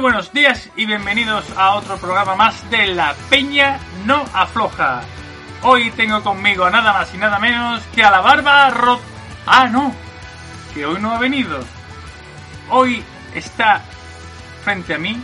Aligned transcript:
Muy 0.00 0.12
buenos 0.12 0.32
días 0.32 0.70
y 0.76 0.86
bienvenidos 0.86 1.44
a 1.58 1.74
otro 1.74 1.98
programa 1.98 2.34
más 2.34 2.70
de 2.70 2.86
La 2.86 3.14
Peña 3.28 3.78
No 4.06 4.24
Afloja. 4.32 5.02
Hoy 5.62 5.90
tengo 5.90 6.22
conmigo 6.22 6.70
nada 6.70 6.94
más 6.94 7.12
y 7.12 7.18
nada 7.18 7.38
menos 7.38 7.82
que 7.94 8.02
a 8.02 8.10
la 8.10 8.22
barba 8.22 8.70
Rot... 8.70 9.02
Ah, 9.44 9.66
no, 9.66 9.94
que 10.72 10.86
hoy 10.86 11.02
no 11.02 11.10
ha 11.10 11.18
venido. 11.18 11.62
Hoy 12.70 13.04
está 13.34 13.82
frente 14.64 14.94
a 14.94 14.98
mí 14.98 15.22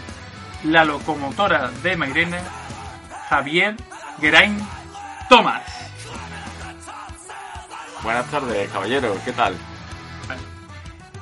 la 0.64 0.84
locomotora 0.84 1.70
de 1.82 1.96
Mairena, 1.96 2.40
Javier 3.30 3.76
Gerain 4.20 4.60
Tomás. 5.30 5.62
Buenas 8.02 8.30
tardes, 8.30 8.70
caballero, 8.70 9.16
¿qué 9.24 9.32
tal? 9.32 9.56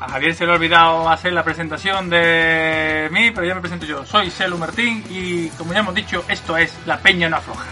Javier 0.08 0.34
se 0.34 0.44
le 0.46 0.52
ha 0.52 0.54
olvidado 0.54 1.08
hacer 1.08 1.32
la 1.32 1.42
presentación 1.42 2.08
de 2.10 3.08
mí, 3.10 3.30
pero 3.30 3.46
ya 3.46 3.54
me 3.54 3.60
presento 3.60 3.86
yo. 3.86 4.04
Soy 4.04 4.30
Selu 4.30 4.58
Martín 4.58 5.04
y 5.10 5.48
como 5.50 5.72
ya 5.72 5.80
hemos 5.80 5.94
dicho, 5.94 6.24
esto 6.28 6.56
es 6.56 6.74
La 6.86 6.98
Peña 6.98 7.28
no 7.28 7.36
afloja. 7.36 7.66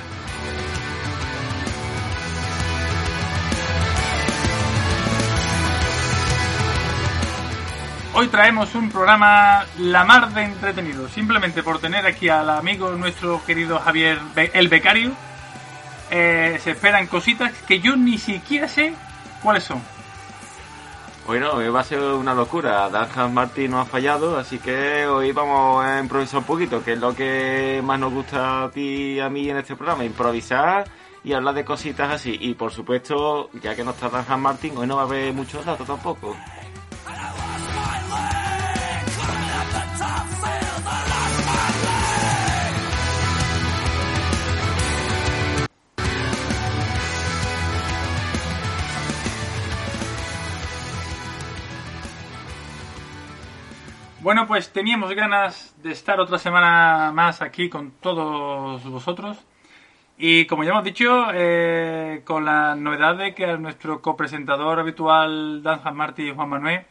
Hoy 8.15 8.29
traemos 8.29 8.75
un 8.75 8.91
programa 8.91 9.65
la 9.79 10.05
mar 10.05 10.35
de 10.35 10.43
entretenido, 10.43 11.09
simplemente 11.09 11.63
por 11.63 11.79
tener 11.81 12.05
aquí 12.05 12.29
al 12.29 12.51
amigo 12.51 12.91
nuestro 12.91 13.43
querido 13.45 13.79
Javier 13.79 14.19
el 14.53 14.69
Becario. 14.69 15.13
eh, 16.11 16.61
se 16.63 16.73
esperan 16.73 17.07
cositas 17.07 17.53
que 17.67 17.81
yo 17.81 17.97
ni 17.97 18.19
siquiera 18.19 18.69
sé 18.69 18.93
cuáles 19.43 19.65
son. 19.65 19.81
Hoy 21.25 21.39
no, 21.39 21.53
hoy 21.53 21.69
va 21.69 21.81
a 21.81 21.85
ser 21.85 22.01
una 22.01 22.35
locura. 22.35 22.89
Dan 22.91 23.33
Martin 23.33 23.71
no 23.71 23.81
ha 23.81 23.85
fallado, 23.85 24.37
así 24.37 24.59
que 24.59 25.07
hoy 25.07 25.31
vamos 25.31 25.85
a 25.85 26.01
improvisar 26.01 26.41
un 26.41 26.45
poquito, 26.45 26.83
que 26.83 26.95
es 26.95 26.99
lo 26.99 27.15
que 27.15 27.81
más 27.85 27.99
nos 28.01 28.13
gusta 28.13 28.65
a 28.65 28.71
ti 28.71 29.15
y 29.15 29.21
a 29.21 29.29
mí 29.29 29.49
en 29.49 29.59
este 29.59 29.77
programa, 29.77 30.05
improvisar 30.05 30.85
y 31.23 31.33
hablar 31.33 31.55
de 31.55 31.65
cositas 31.65 32.11
así. 32.11 32.37
Y 32.41 32.55
por 32.55 32.73
supuesto, 32.73 33.51
ya 33.63 33.77
que 33.77 33.85
no 33.85 33.93
está 33.93 34.09
Dan 34.09 34.41
Martin, 34.41 34.77
hoy 34.77 34.87
no 34.87 34.97
va 34.97 35.03
a 35.03 35.05
haber 35.05 35.33
muchos 35.33 35.65
datos 35.65 35.87
tampoco. 35.87 36.37
Bueno, 54.23 54.47
pues 54.47 54.73
teníamos 54.73 55.13
ganas 55.17 55.75
de 55.83 55.91
estar 55.91 56.21
otra 56.21 56.39
semana 56.39 57.11
más 57.13 57.43
aquí 57.43 57.69
con 57.69 57.91
todos 57.91 58.85
vosotros. 58.85 59.37
Y 60.17 60.47
como 60.47 60.63
ya 60.63 60.71
hemos 60.71 60.85
dicho, 60.85 61.27
eh, 61.35 62.23
con 62.25 62.45
la 62.45 62.77
novedad 62.77 63.17
de 63.17 63.35
que 63.35 63.47
a 63.47 63.57
nuestro 63.57 64.01
copresentador 64.01 64.79
habitual, 64.79 65.65
Dan 65.65 65.81
Martí 65.97 66.29
y 66.29 66.33
Juan 66.33 66.51
Manuel, 66.51 66.87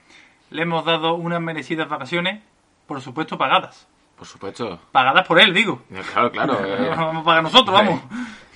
le 0.49 0.61
hemos 0.61 0.83
dado 0.83 1.13
unas 1.13 1.39
merecidas 1.39 1.87
vacaciones, 1.87 2.43
por 2.85 2.99
supuesto 2.99 3.37
pagadas. 3.37 3.87
Por 4.17 4.27
supuesto. 4.27 4.81
Pagadas 4.91 5.25
por 5.25 5.39
él, 5.39 5.53
digo. 5.53 5.83
Claro, 6.11 6.31
claro. 6.33 6.59
No 6.59 6.65
eh, 6.67 6.89
vamos 6.89 7.21
a 7.21 7.25
pagar 7.25 7.43
nosotros, 7.43 7.73
vamos. 7.73 8.02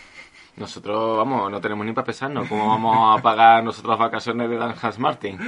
nosotros, 0.58 1.18
vamos, 1.18 1.50
no 1.50 1.62
tenemos 1.62 1.86
ni 1.86 1.94
para 1.94 2.08
pesarnos. 2.08 2.50
¿Cómo 2.50 2.68
vamos 2.68 3.18
a 3.18 3.24
pagar 3.24 3.64
nosotros 3.64 3.92
las 3.92 4.00
vacaciones 4.00 4.50
de 4.50 4.58
Dan 4.58 4.76
Martin? 4.98 5.40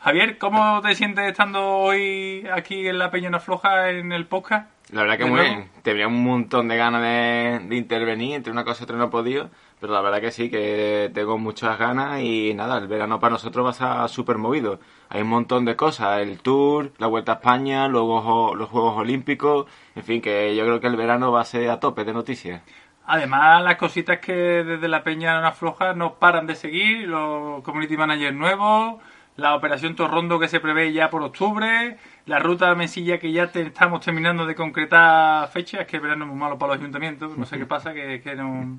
Javier, 0.00 0.38
¿cómo 0.38 0.80
te 0.80 0.94
sientes 0.94 1.28
estando 1.28 1.66
hoy 1.78 2.46
aquí 2.52 2.86
en 2.86 2.98
la 2.98 3.10
Peña 3.10 3.30
No 3.30 3.40
Floja 3.40 3.90
en 3.90 4.12
el 4.12 4.26
podcast? 4.26 4.70
La 4.90 5.02
verdad 5.02 5.18
que 5.18 5.24
¿De 5.24 5.30
muy 5.30 5.40
nuevo? 5.40 5.56
bien. 5.56 5.70
Tenía 5.82 6.06
un 6.06 6.22
montón 6.24 6.68
de 6.68 6.76
ganas 6.76 7.02
de, 7.02 7.66
de 7.68 7.76
intervenir, 7.76 8.36
entre 8.36 8.52
una 8.52 8.64
cosa 8.64 8.82
y 8.82 8.84
otra 8.84 8.96
no 8.96 9.04
he 9.06 9.08
podido, 9.08 9.50
pero 9.80 9.92
la 9.92 10.00
verdad 10.00 10.20
que 10.20 10.30
sí, 10.30 10.48
que 10.50 11.10
tengo 11.12 11.36
muchas 11.36 11.78
ganas 11.78 12.20
y 12.22 12.54
nada, 12.54 12.78
el 12.78 12.86
verano 12.86 13.18
para 13.20 13.32
nosotros 13.32 13.66
va 13.66 13.70
a 13.70 14.08
ser 14.08 14.08
súper 14.14 14.38
movido. 14.38 14.78
Hay 15.10 15.22
un 15.22 15.28
montón 15.28 15.64
de 15.64 15.76
cosas, 15.76 16.20
el 16.20 16.38
Tour, 16.40 16.92
la 16.98 17.06
Vuelta 17.08 17.32
a 17.32 17.34
España, 17.36 17.88
luego 17.88 18.54
los 18.54 18.68
Juegos 18.70 18.96
Olímpicos, 18.96 19.66
en 19.96 20.04
fin, 20.04 20.22
que 20.22 20.54
yo 20.56 20.64
creo 20.64 20.80
que 20.80 20.86
el 20.86 20.96
verano 20.96 21.32
va 21.32 21.40
a 21.42 21.44
ser 21.44 21.68
a 21.70 21.80
tope 21.80 22.04
de 22.04 22.12
noticias. 22.14 22.62
Además, 23.04 23.62
las 23.64 23.76
cositas 23.76 24.18
que 24.18 24.32
desde 24.32 24.86
la 24.88 25.02
Peña 25.02 25.40
No 25.40 25.48
Afloja 25.48 25.92
no 25.94 26.14
paran 26.14 26.46
de 26.46 26.54
seguir, 26.54 27.08
los 27.08 27.62
community 27.62 27.96
managers 27.96 28.36
nuevos, 28.36 28.96
la 29.38 29.54
operación 29.54 29.94
Torrondo 29.94 30.38
que 30.40 30.48
se 30.48 30.58
prevé 30.60 30.92
ya 30.92 31.10
por 31.10 31.22
octubre, 31.22 31.96
la 32.26 32.38
ruta 32.40 32.74
Mesilla 32.74 33.18
que 33.18 33.30
ya 33.32 33.50
te- 33.52 33.62
estamos 33.62 34.00
terminando 34.04 34.44
de 34.46 34.54
concretar 34.56 35.48
fechas, 35.48 35.86
que 35.86 35.96
el 35.96 36.02
verano 36.02 36.24
es 36.24 36.30
muy 36.30 36.38
malo 36.38 36.58
para 36.58 36.72
los 36.72 36.80
ayuntamientos, 36.80 37.38
no 37.38 37.46
sé 37.46 37.56
qué 37.56 37.64
pasa, 37.64 37.94
que, 37.94 38.20
que 38.20 38.34
no... 38.34 38.78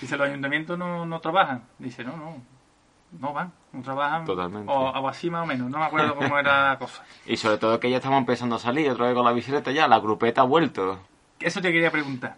Dice, 0.00 0.16
los 0.16 0.26
ayuntamientos 0.28 0.78
no, 0.78 1.04
no 1.06 1.20
trabajan. 1.20 1.62
Dice, 1.78 2.02
no, 2.02 2.16
no, 2.16 2.36
no 3.20 3.32
van, 3.34 3.52
no 3.72 3.82
trabajan. 3.82 4.24
Totalmente. 4.24 4.72
O 4.72 4.94
algo 4.94 5.08
así 5.08 5.28
más 5.30 5.42
o 5.42 5.46
menos, 5.46 5.68
no 5.70 5.78
me 5.78 5.84
acuerdo 5.84 6.14
cómo 6.16 6.38
era 6.38 6.70
la 6.70 6.78
cosa. 6.78 7.02
Y 7.26 7.36
sobre 7.36 7.58
todo 7.58 7.78
que 7.78 7.90
ya 7.90 7.96
estamos 7.98 8.18
empezando 8.18 8.56
a 8.56 8.58
salir 8.58 8.90
otra 8.90 9.06
vez 9.06 9.14
con 9.14 9.24
la 9.24 9.32
bicicleta 9.32 9.70
ya, 9.70 9.86
la 9.86 9.98
grupeta 10.00 10.40
ha 10.40 10.44
vuelto. 10.44 10.98
Eso 11.38 11.60
te 11.60 11.72
quería 11.72 11.90
preguntar. 11.90 12.36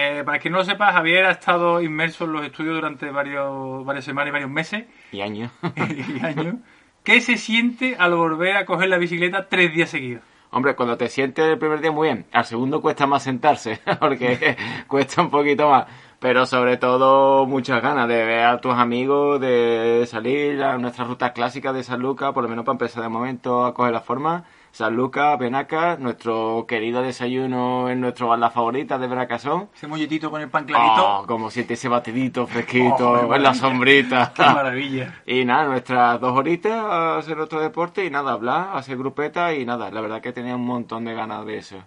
Eh, 0.00 0.22
para 0.24 0.38
quien 0.38 0.52
no 0.52 0.58
lo 0.58 0.64
sepa, 0.64 0.92
Javier 0.92 1.24
ha 1.24 1.32
estado 1.32 1.82
inmerso 1.82 2.24
en 2.24 2.32
los 2.32 2.46
estudios 2.46 2.76
durante 2.76 3.10
varios, 3.10 3.84
varias 3.84 4.04
semanas 4.04 4.28
y 4.28 4.30
varios 4.30 4.50
meses 4.50 4.84
Y 5.10 5.22
años. 5.22 5.50
y 5.76 6.24
años. 6.24 6.54
¿Qué 7.02 7.20
se 7.20 7.36
siente 7.36 7.96
al 7.98 8.14
volver 8.14 8.58
a 8.58 8.64
coger 8.64 8.90
la 8.90 8.98
bicicleta 8.98 9.48
tres 9.48 9.74
días 9.74 9.90
seguidos? 9.90 10.22
Hombre, 10.52 10.76
cuando 10.76 10.96
te 10.96 11.08
sientes 11.08 11.44
el 11.44 11.58
primer 11.58 11.80
día 11.80 11.90
muy 11.90 12.06
bien, 12.06 12.26
al 12.30 12.44
segundo 12.44 12.80
cuesta 12.80 13.08
más 13.08 13.24
sentarse, 13.24 13.80
porque 14.00 14.56
cuesta 14.86 15.20
un 15.20 15.30
poquito 15.30 15.68
más. 15.68 15.86
Pero 16.20 16.46
sobre 16.46 16.76
todo 16.76 17.44
muchas 17.46 17.82
ganas 17.82 18.06
de 18.06 18.24
ver 18.24 18.44
a 18.44 18.60
tus 18.60 18.74
amigos, 18.74 19.40
de 19.40 20.04
salir 20.06 20.62
a 20.62 20.78
nuestras 20.78 21.08
rutas 21.08 21.32
clásicas 21.32 21.74
de 21.74 21.82
San 21.82 22.00
Lucas, 22.00 22.32
por 22.32 22.44
lo 22.44 22.48
menos 22.48 22.64
para 22.64 22.74
empezar 22.74 23.02
de 23.02 23.08
momento 23.08 23.64
a 23.64 23.74
coger 23.74 23.92
la 23.92 24.00
forma. 24.00 24.44
San 24.70 24.94
Lucas, 24.94 25.38
Benacas, 25.38 25.98
nuestro 25.98 26.64
querido 26.68 27.02
desayuno 27.02 27.88
en 27.90 28.00
nuestro 28.00 28.28
bar 28.28 28.38
la 28.38 28.50
favorita 28.50 28.98
de 28.98 29.06
Benacasón. 29.08 29.70
Ese 29.74 29.86
molletito 29.86 30.30
con 30.30 30.40
el 30.40 30.48
pan 30.48 30.64
clarito. 30.66 31.20
Oh, 31.20 31.26
como 31.26 31.50
siente 31.50 31.74
ese 31.74 31.88
batidito 31.88 32.46
fresquito 32.46 33.10
Oh, 33.10 33.34
en 33.34 33.42
la 33.42 33.54
sombrita. 33.54 34.32
¡Qué 34.36 34.42
maravilla! 34.42 35.20
Y 35.26 35.44
nada, 35.44 35.64
nuestras 35.68 36.20
dos 36.20 36.36
horitas 36.36 36.72
a 36.72 37.18
hacer 37.18 37.38
otro 37.40 37.60
deporte 37.60 38.04
y 38.04 38.10
nada, 38.10 38.32
hablar, 38.32 38.76
hacer 38.76 38.96
grupeta 38.96 39.52
y 39.54 39.64
nada, 39.64 39.90
la 39.90 40.00
verdad 40.00 40.20
que 40.20 40.32
tenía 40.32 40.54
un 40.54 40.66
montón 40.66 41.04
de 41.04 41.14
ganas 41.14 41.44
de 41.44 41.58
eso. 41.58 41.82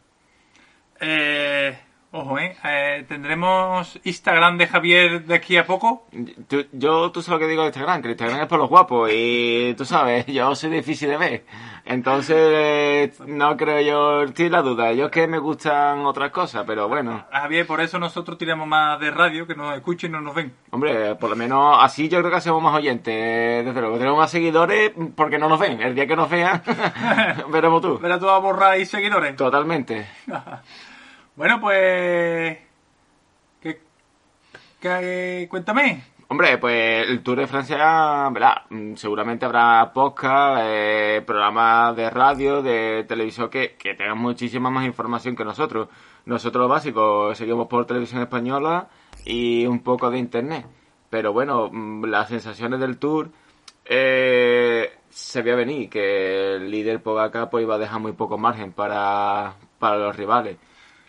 Eh, 0.99 1.77
ojo, 2.11 2.39
¿eh? 2.39 2.55
Eh, 2.63 3.05
¿Tendremos 3.07 3.99
Instagram 4.03 4.57
de 4.57 4.67
Javier 4.67 5.25
de 5.25 5.35
aquí 5.35 5.57
a 5.57 5.65
poco? 5.65 6.07
Yo, 6.71 7.11
tú 7.11 7.21
sabes 7.21 7.39
lo 7.39 7.39
que 7.39 7.47
digo 7.47 7.61
de 7.61 7.69
Instagram, 7.69 8.01
que 8.01 8.09
Instagram 8.09 8.41
es 8.41 8.47
por 8.47 8.59
los 8.59 8.69
guapos 8.69 9.09
y 9.13 9.73
tú 9.77 9.85
sabes, 9.85 10.25
yo 10.27 10.53
soy 10.55 10.69
difícil 10.69 11.09
de 11.09 11.17
ver. 11.17 11.45
Entonces, 11.85 13.19
no 13.21 13.57
creo 13.57 13.81
yo, 13.81 14.23
estoy 14.23 14.49
la 14.49 14.61
duda. 14.61 14.93
Yo 14.93 15.05
es 15.05 15.11
que 15.11 15.27
me 15.27 15.39
gustan 15.39 16.05
otras 16.05 16.31
cosas, 16.31 16.63
pero 16.67 16.87
bueno. 16.87 17.25
Javier, 17.31 17.65
por 17.65 17.81
eso 17.81 17.97
nosotros 17.97 18.37
tiramos 18.37 18.67
más 18.67 18.99
de 18.99 19.09
radio, 19.09 19.47
que 19.47 19.55
nos 19.55 19.75
escuchen 19.75 20.11
y 20.11 20.13
no 20.13 20.21
nos 20.21 20.35
ven. 20.35 20.53
Hombre, 20.71 21.15
por 21.15 21.29
lo 21.29 21.35
menos 21.35 21.77
así 21.81 22.07
yo 22.07 22.19
creo 22.19 22.29
que 22.29 22.37
hacemos 22.37 22.61
más 22.61 22.75
oyentes. 22.75 23.65
Desde 23.65 23.81
luego, 23.81 23.97
tenemos 23.97 24.17
más 24.17 24.31
seguidores 24.31 24.91
porque 25.15 25.39
no 25.39 25.49
nos 25.49 25.59
ven. 25.59 25.81
El 25.81 25.95
día 25.95 26.05
que 26.07 26.15
nos 26.15 26.29
vean, 26.29 26.61
veremos 27.49 27.81
tú. 27.81 27.97
Verás 27.99 28.19
tú 28.19 28.29
a 28.29 28.37
borrar 28.39 28.79
y 28.79 28.85
seguidores. 28.85 29.35
Totalmente. 29.35 30.07
Bueno, 31.35 31.59
pues... 31.59 32.57
¿Qué, 33.61 33.79
qué- 34.79 35.47
cuéntame. 35.49 36.03
Hombre, 36.27 36.57
pues 36.57 37.07
el 37.09 37.23
Tour 37.23 37.39
de 37.39 37.47
Francia, 37.47 38.29
¿verdad? 38.29 38.63
Mm, 38.69 38.95
Seguramente 38.95 39.45
habrá 39.45 39.91
podcast, 39.93 40.61
eh, 40.63 41.21
programas 41.25 41.95
de 41.95 42.09
radio, 42.09 42.61
de 42.61 43.03
televisión 43.07 43.49
que, 43.49 43.75
que 43.75 43.95
tengan 43.95 44.17
muchísima 44.17 44.69
más 44.69 44.85
información 44.85 45.35
que 45.35 45.43
nosotros. 45.43 45.89
Nosotros 46.25 46.61
lo 46.61 46.67
básico, 46.69 47.35
seguimos 47.35 47.67
por 47.67 47.85
televisión 47.85 48.21
española 48.21 48.87
y 49.25 49.65
un 49.65 49.81
poco 49.83 50.09
de 50.09 50.19
internet. 50.19 50.65
Pero 51.09 51.33
bueno, 51.33 51.69
mm, 51.71 52.05
las 52.05 52.29
sensaciones 52.29 52.79
del 52.79 52.97
Tour 52.97 53.29
eh, 53.85 54.89
se 55.09 55.41
veía 55.41 55.55
venir 55.57 55.89
que 55.89 56.55
el 56.55 56.71
líder 56.71 57.01
Pogacar 57.03 57.49
pues 57.49 57.63
iba 57.63 57.75
a 57.75 57.79
dejar 57.79 57.99
muy 57.99 58.13
poco 58.13 58.37
margen 58.37 58.71
para, 58.71 59.55
para 59.79 59.97
los 59.97 60.15
rivales. 60.15 60.55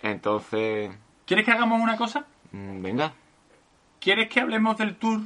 Entonces, 0.02 0.90
¿Quieres 1.26 1.44
que 1.44 1.52
hagamos 1.52 1.80
una 1.80 1.96
cosa? 1.96 2.26
mm, 2.50 2.82
venga. 2.82 3.12
¿Quieres 4.00 4.28
que 4.28 4.40
hablemos 4.40 4.76
del 4.76 4.96
tour 4.96 5.20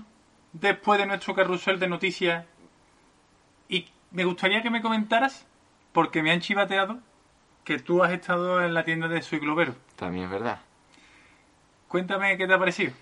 después 0.52 0.99
de 1.00 1.06
nuestro 1.06 1.34
carrusel 1.34 1.81
de 1.81 1.88
noticias? 1.88 2.44
Y 3.69 3.88
me 4.11 4.25
gustaría 4.25 4.62
que 4.62 4.70
me 4.70 4.82
comentaras, 4.82 5.46
porque 5.93 6.23
me 6.23 6.31
han 6.31 6.40
chivateado, 6.40 6.99
que 7.64 7.78
tú 7.78 8.05
has 8.05 8.12
estado 8.12 8.62
en 8.62 8.75
la 8.75 8.84
tienda 8.84 9.08
de 9.08 9.23
Soy 9.23 9.38
Globero. 9.38 9.75
También 9.96 10.26
es 10.26 10.31
verdad. 10.31 10.61
Cuéntame 11.88 12.37
qué 12.37 12.46
te 12.46 12.52
ha 12.55 12.58
parecido. 12.58 12.93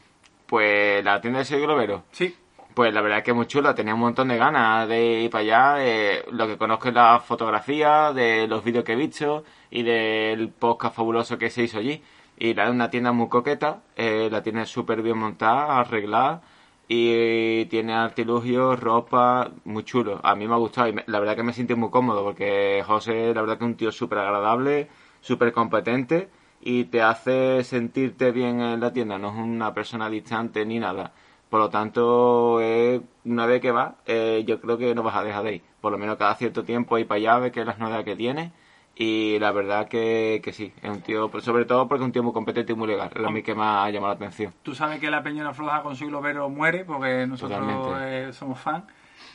Pues 0.47 1.05
la 1.05 1.21
tienda 1.21 1.41
de 1.41 1.45
Soy 1.45 1.61
Globero. 1.61 2.05
Sí. 2.13 2.37
Pues 2.75 2.93
la 2.93 3.03
verdad 3.03 3.19
es 3.19 3.25
que 3.25 3.31
es 3.31 3.37
muy 3.37 3.47
chula, 3.47 3.75
tenía 3.75 3.95
un 3.95 4.01
montón 4.01 4.29
de 4.29 4.37
ganas 4.37 4.89
de 4.89 5.23
ir 5.23 5.31
para 5.31 5.43
allá. 5.43 5.87
eh, 5.87 6.25
lo 6.33 6.47
que 6.49 6.59
conozco 6.59 6.89
es 6.89 6.95
la 6.95 7.21
fotografía, 7.21 8.13
de 8.13 8.49
los 8.49 8.65
vídeos 8.65 8.83
que 8.85 8.93
he 8.95 8.97
visto 8.97 9.45
y 9.71 9.83
del 9.85 10.49
podcast 10.51 10.97
fabuloso 10.97 11.39
que 11.39 11.51
se 11.51 11.63
hizo 11.63 11.79
allí. 11.79 12.03
Y 12.37 12.53
la 12.55 12.65
de 12.67 12.73
una 12.73 12.91
tienda 12.91 13.13
muy 13.13 13.29
coqueta, 13.29 13.83
eh, 13.97 14.29
la 14.31 14.43
tiene 14.43 14.67
súper 14.67 15.03
bien 15.03 15.19
montada, 15.19 15.79
arreglada 15.79 16.43
y 16.89 17.67
tiene 17.67 17.95
artilugios, 17.95 18.81
ropa, 18.81 19.53
muy 19.65 19.85
chulo. 19.85 20.21
A 20.25 20.35
mí 20.35 20.47
me 20.49 20.55
ha 20.55 20.57
gustado 20.59 20.89
y 20.89 20.93
me- 20.95 21.05
la 21.07 21.21
verdad 21.21 21.37
que 21.37 21.43
me 21.45 21.53
siento 21.53 21.77
muy 21.77 21.91
cómodo 21.91 22.25
porque 22.25 22.83
José, 22.87 23.33
la 23.35 23.41
verdad 23.41 23.57
que 23.59 23.65
es 23.65 23.71
un 23.71 23.77
tío 23.77 23.93
súper 23.93 24.19
agradable, 24.19 24.89
súper 25.21 25.53
competente 25.53 26.29
y 26.61 26.85
te 26.87 27.03
hace 27.03 27.63
sentirte 27.65 28.33
bien 28.33 28.61
en 28.61 28.81
la 28.81 28.93
tienda, 28.93 29.17
no 29.19 29.29
es 29.29 29.35
una 29.37 29.73
persona 29.75 30.09
distante 30.11 30.65
ni 30.67 30.79
nada. 30.81 31.13
Por 31.55 31.61
lo 31.61 31.71
tanto, 31.71 32.61
eh, 32.61 33.01
una 33.27 33.47
vez 33.47 33.61
que 33.61 33.71
vas, 33.71 33.95
eh, 34.07 34.43
yo 34.45 34.61
creo 34.61 34.77
que 34.77 34.93
no 34.93 35.05
vas 35.05 35.15
a 35.15 35.23
dejar 35.23 35.45
de 35.45 35.55
ir. 35.55 35.63
Por 35.81 35.93
lo 35.93 35.99
menos 35.99 36.17
cada 36.17 36.35
cierto 36.35 36.65
tiempo 36.65 36.99
ir 36.99 37.07
para 37.07 37.19
allá, 37.19 37.39
ver 37.39 37.53
qué 37.53 37.61
es 37.61 37.67
las 37.67 37.79
novedades 37.79 38.05
que 38.05 38.17
tiene. 38.17 38.51
Y 38.97 39.39
la 39.39 39.53
verdad 39.53 39.87
que, 39.87 40.41
que 40.43 40.53
sí, 40.53 40.73
es 40.83 40.91
un 40.91 41.01
tío, 41.03 41.31
pues, 41.31 41.45
sobre 41.45 41.65
todo 41.65 41.87
porque 41.87 42.03
es 42.03 42.07
un 42.07 42.11
tío 42.11 42.25
muy 42.25 42.33
competente 42.33 42.73
y 42.73 42.75
muy 42.75 42.89
legal. 42.89 43.09
Es 43.15 43.23
lo 43.23 43.31
mí 43.31 43.45
que 43.45 43.55
me 43.55 43.63
ha 43.63 43.89
llamado 43.89 44.15
la 44.15 44.17
atención. 44.17 44.53
Tú 44.65 44.75
sabes 44.75 44.99
que 44.99 45.09
la 45.13 45.23
Peña 45.23 45.55
Floja 45.55 45.85
con 45.85 45.95
su 45.95 46.09
globero 46.09 46.49
muere 46.49 46.85
porque 46.85 47.25
nosotros 47.29 47.63
eh, 48.01 48.31
somos 48.33 48.59
fan. 48.59 48.87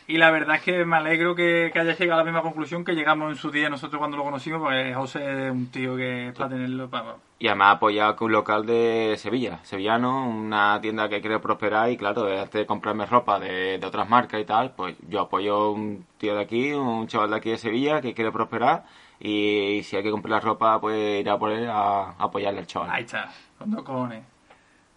Y 0.09 0.17
la 0.17 0.31
verdad 0.31 0.55
es 0.55 0.63
que 0.63 0.85
me 0.85 0.97
alegro 0.97 1.35
que, 1.35 1.69
que 1.71 1.79
hayas 1.79 1.99
llegado 1.99 2.19
a 2.19 2.23
la 2.23 2.31
misma 2.31 2.41
conclusión 2.41 2.83
que 2.83 2.93
llegamos 2.93 3.29
en 3.29 3.35
su 3.35 3.51
día 3.51 3.69
nosotros 3.69 3.99
cuando 3.99 4.17
lo 4.17 4.23
conocimos, 4.23 4.59
porque 4.59 4.91
José 4.91 5.45
es 5.45 5.51
un 5.51 5.67
tío 5.69 5.95
que 5.95 6.29
es 6.29 6.33
para 6.33 6.49
tenerlo 6.49 6.89
para... 6.89 7.17
Y 7.37 7.45
además 7.45 7.67
ha 7.67 7.71
apoyado 7.73 8.15
con 8.15 8.25
un 8.25 8.31
local 8.31 8.65
de 8.65 9.13
Sevilla, 9.19 9.59
sevillano, 9.61 10.27
una 10.27 10.81
tienda 10.81 11.09
que 11.09 11.21
quiere 11.21 11.37
prosperar 11.37 11.91
y 11.91 11.97
claro, 11.97 12.25
antes 12.25 12.53
de 12.53 12.65
comprarme 12.65 13.05
ropa 13.05 13.39
de, 13.39 13.77
de 13.77 13.85
otras 13.85 14.09
marcas 14.09 14.41
y 14.41 14.45
tal, 14.45 14.71
pues 14.71 14.95
yo 15.07 15.21
apoyo 15.21 15.53
a 15.53 15.71
un 15.73 16.03
tío 16.17 16.33
de 16.33 16.41
aquí, 16.41 16.73
un 16.73 17.05
chaval 17.05 17.29
de 17.29 17.35
aquí 17.35 17.51
de 17.51 17.57
Sevilla 17.57 18.01
que 18.01 18.15
quiere 18.15 18.31
prosperar 18.31 18.85
y, 19.19 19.83
si 19.83 19.95
hay 19.95 20.01
que 20.01 20.09
comprar 20.09 20.31
la 20.31 20.39
ropa, 20.39 20.81
pues 20.81 21.21
ir 21.21 21.29
a 21.29 21.37
por 21.37 21.51
él 21.51 21.69
a, 21.69 22.15
a 22.17 22.23
apoyarle 22.23 22.61
al 22.61 22.65
chaval. 22.65 22.89
Ahí 22.89 23.03
está, 23.03 23.29
con 23.59 23.69
dos 23.69 23.83
cojones. 23.83 24.23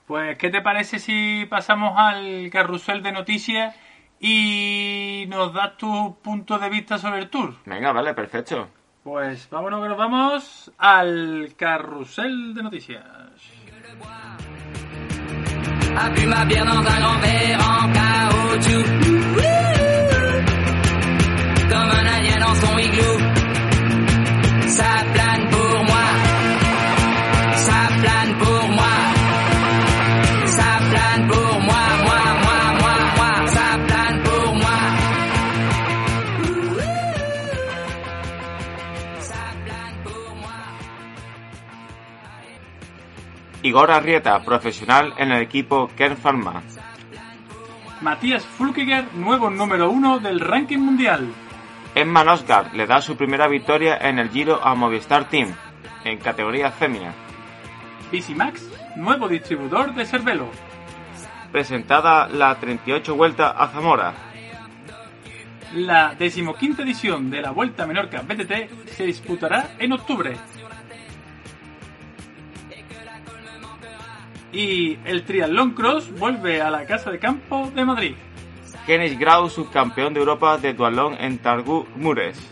Pues, 0.07 0.39
¿qué 0.39 0.49
te 0.49 0.63
parece 0.63 0.99
si 0.99 1.47
pasamos 1.51 1.93
al 1.99 2.49
carrusel 2.51 3.03
de 3.03 3.13
noticias 3.13 3.77
y 4.23 5.27
nos 5.27 5.53
das 5.53 5.77
tu 5.77 6.17
punto 6.23 6.57
de 6.57 6.71
vista 6.71 6.97
sobre 6.97 7.19
el 7.19 7.29
tour? 7.29 7.57
Venga, 7.67 7.93
vale, 7.93 8.15
perfecto. 8.15 8.69
Pues 9.03 9.51
vámonos 9.51 9.83
que 9.83 9.89
nos 9.89 9.99
vamos 9.99 10.73
al 10.79 11.53
carrusel 11.57 12.55
de 12.55 12.63
noticias. 12.63 13.05
Igor 43.73 43.91
Arrieta, 43.91 44.39
profesional 44.45 45.15
en 45.17 45.33
el 45.33 45.41
equipo 45.41 45.89
Kern 45.97 46.19
Pharma. 46.19 46.63
Matías 48.03 48.45
Fulkiger, 48.45 49.15
nuevo 49.15 49.49
número 49.49 49.91
uno 49.91 50.19
del 50.19 50.41
ranking 50.41 50.77
mundial. 50.77 51.33
Emma 51.95 52.23
Nosgard 52.23 52.75
le 52.75 52.87
da 52.87 53.01
su 53.01 53.17
primera 53.17 53.49
victoria 53.49 53.97
en 53.97 54.19
el 54.19 54.29
Giro 54.29 54.63
a 54.63 54.75
Movistar 54.75 55.27
Team, 55.31 55.55
en 56.05 56.19
categoría 56.19 56.71
fémina. 56.71 57.15
Max, 58.37 58.69
nuevo 58.95 59.27
distribuidor 59.27 59.95
de 59.95 60.05
Cervelo. 60.05 60.51
Presentada 61.51 62.29
la 62.29 62.55
38 62.57 63.17
Vuelta 63.17 63.53
a 63.53 63.69
Zamora. 63.69 64.13
La 65.77 66.15
decimoquinta 66.15 66.83
edición 66.83 67.31
de 67.31 67.41
la 67.41 67.53
Vuelta 67.53 67.87
Menorca 67.87 68.21
BTT 68.21 68.91
se 68.91 69.07
disputará 69.07 69.71
en 69.79 69.95
octubre. 69.95 70.37
Y 74.53 74.99
el 75.05 75.25
Triatlón 75.25 75.71
Cross 75.71 76.13
vuelve 76.19 76.61
a 76.61 76.71
la 76.71 76.85
Casa 76.85 77.11
de 77.11 77.19
Campo 77.19 77.71
de 77.75 77.85
Madrid. 77.85 78.15
Kennis 78.87 79.19
Grau, 79.19 79.49
subcampeón 79.49 80.13
de 80.13 80.21
Europa 80.21 80.59
de 80.59 80.75
dualón 80.75 81.15
en 81.19 81.39
Targu 81.39 81.87
Mures. 81.97 82.52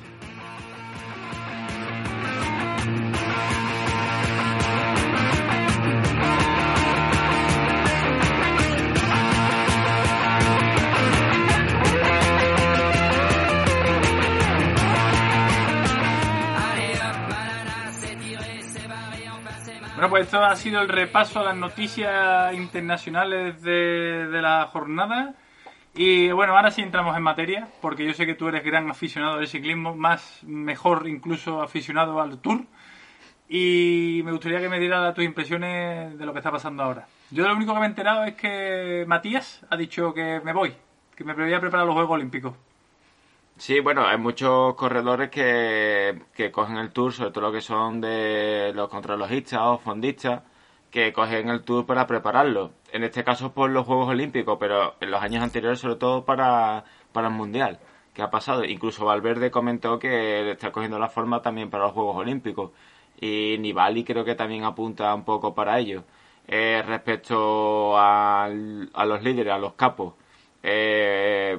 Pues 20.21 20.29
esto 20.35 20.45
ha 20.45 20.55
sido 20.55 20.83
el 20.83 20.89
repaso 20.91 21.41
a 21.41 21.45
las 21.45 21.57
noticias 21.57 22.53
internacionales 22.53 23.63
de, 23.63 24.29
la 24.43 24.67
jornada. 24.67 25.35
Y 25.95 26.31
bueno, 26.31 26.55
ahora 26.55 26.71
sí 26.71 26.83
entramos 26.83 27.17
en 27.17 27.23
materia, 27.23 27.69
porque 27.81 28.05
yo 28.05 28.13
sé 28.13 28.27
que 28.27 28.35
tú 28.35 28.49
eres 28.49 28.63
gran 28.63 28.91
aficionado 28.91 29.39
del 29.39 29.49
ciclismo, 29.49 29.97
más 29.97 30.41
mejor 30.43 31.09
incluso 31.09 31.63
aficionado 31.63 32.21
al 32.21 32.37
Tour. 32.37 32.67
Y 33.49 34.21
me 34.23 34.33
gustaría 34.33 34.61
que 34.61 34.69
me 34.69 34.79
dieras 34.79 35.15
tus 35.15 35.25
impresiones 35.25 36.19
de 36.19 36.27
lo 36.27 36.35
que 36.35 36.41
está 36.41 36.51
pasando 36.51 36.83
ahora. 36.83 37.07
Yo 37.31 37.49
lo 37.49 37.57
único 37.57 37.73
que 37.73 37.81
me 37.81 37.87
he 37.87 37.89
enterado 37.89 38.25
es 38.25 38.35
que 38.35 39.07
Matías 39.09 39.65
ha 39.71 39.77
dicho 39.79 40.13
que 40.13 40.43
me 40.45 40.53
voy, 40.53 40.75
que 41.17 41.25
me 41.25 41.33
voy 41.33 41.55
a 41.55 41.61
preparar 41.61 41.87
los 41.87 41.95
Juegos 41.95 42.13
Olímpicos. 42.13 42.55
Sí, 43.61 43.81
bueno, 43.81 44.07
hay 44.07 44.17
muchos 44.17 44.75
corredores 44.75 45.29
que, 45.31 46.19
que 46.35 46.51
cogen 46.51 46.79
el 46.79 46.93
tour, 46.93 47.13
sobre 47.13 47.31
todo 47.31 47.43
lo 47.45 47.53
que 47.53 47.61
son 47.61 48.01
de 48.01 48.73
los 48.75 48.89
contrarrelojistas 48.89 49.61
o 49.63 49.77
fondistas, 49.79 50.43
que 50.91 51.13
cogen 51.13 51.51
el 51.51 51.63
tour 51.63 51.85
para 51.85 52.07
prepararlo. 52.07 52.73
En 52.91 53.05
este 53.05 53.23
caso 53.23 53.53
por 53.53 53.69
los 53.71 53.85
Juegos 53.87 54.09
Olímpicos, 54.09 54.57
pero 54.59 54.95
en 55.01 55.11
los 55.11 55.23
años 55.23 55.43
anteriores 55.43 55.79
sobre 55.79 55.97
todo 55.97 56.25
para, 56.25 56.85
para 57.13 57.29
el 57.29 57.35
Mundial. 57.35 57.79
que 58.15 58.23
ha 58.23 58.31
pasado? 58.31 58.65
Incluso 58.65 59.05
Valverde 59.05 59.51
comentó 59.51 59.99
que 59.99 60.51
está 60.53 60.73
cogiendo 60.73 60.99
la 60.99 61.09
forma 61.11 61.43
también 61.43 61.69
para 61.71 61.85
los 61.85 61.93
Juegos 61.93 62.17
Olímpicos. 62.17 62.71
Y 63.21 63.57
Nibali 63.59 64.05
creo 64.05 64.25
que 64.25 64.35
también 64.35 64.65
apunta 64.65 65.15
un 65.15 65.25
poco 65.25 65.55
para 65.55 65.79
ello. 65.79 66.05
Eh, 66.49 66.83
respecto 66.87 67.99
al- 67.99 68.91
a 68.95 69.05
los 69.05 69.23
líderes, 69.23 69.53
a 69.53 69.59
los 69.59 69.75
capos, 69.75 70.15
eh, 70.63 71.50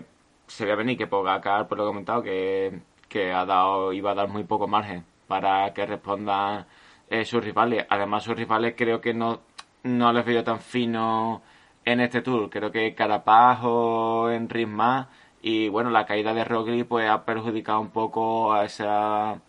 se 0.51 0.65
ve 0.65 0.73
a 0.73 0.75
venir 0.75 0.97
que 0.97 1.07
Pogacar, 1.07 1.67
por 1.67 1.77
lo 1.77 1.85
que 1.85 1.87
he 1.87 1.91
comentado, 1.91 2.23
que, 2.23 2.81
que 3.07 3.31
ha 3.31 3.45
dado, 3.45 3.93
iba 3.93 4.11
a 4.11 4.15
dar 4.15 4.27
muy 4.27 4.43
poco 4.43 4.67
margen 4.67 5.05
para 5.27 5.73
que 5.73 5.85
respondan 5.85 6.65
eh, 7.09 7.23
sus 7.25 7.43
rivales. 7.43 7.85
Además, 7.89 8.23
sus 8.23 8.35
rivales 8.35 8.73
creo 8.77 8.99
que 8.99 9.13
no, 9.13 9.39
no 9.83 10.11
les 10.13 10.25
veo 10.25 10.43
tan 10.43 10.59
fino 10.59 11.41
en 11.85 12.01
este 12.01 12.21
tour. 12.21 12.49
Creo 12.49 12.71
que 12.71 12.93
Carapaz 12.93 13.59
o 13.63 14.29
Enric 14.29 14.67
más. 14.67 15.07
Y 15.41 15.69
bueno, 15.69 15.89
la 15.89 16.05
caída 16.05 16.33
de 16.33 16.43
Roglic 16.43 16.85
pues 16.87 17.09
ha 17.09 17.23
perjudicado 17.25 17.79
un 17.79 17.91
poco 17.91 18.53
a 18.53 18.65
esa, 18.65 19.31
a 19.31 19.39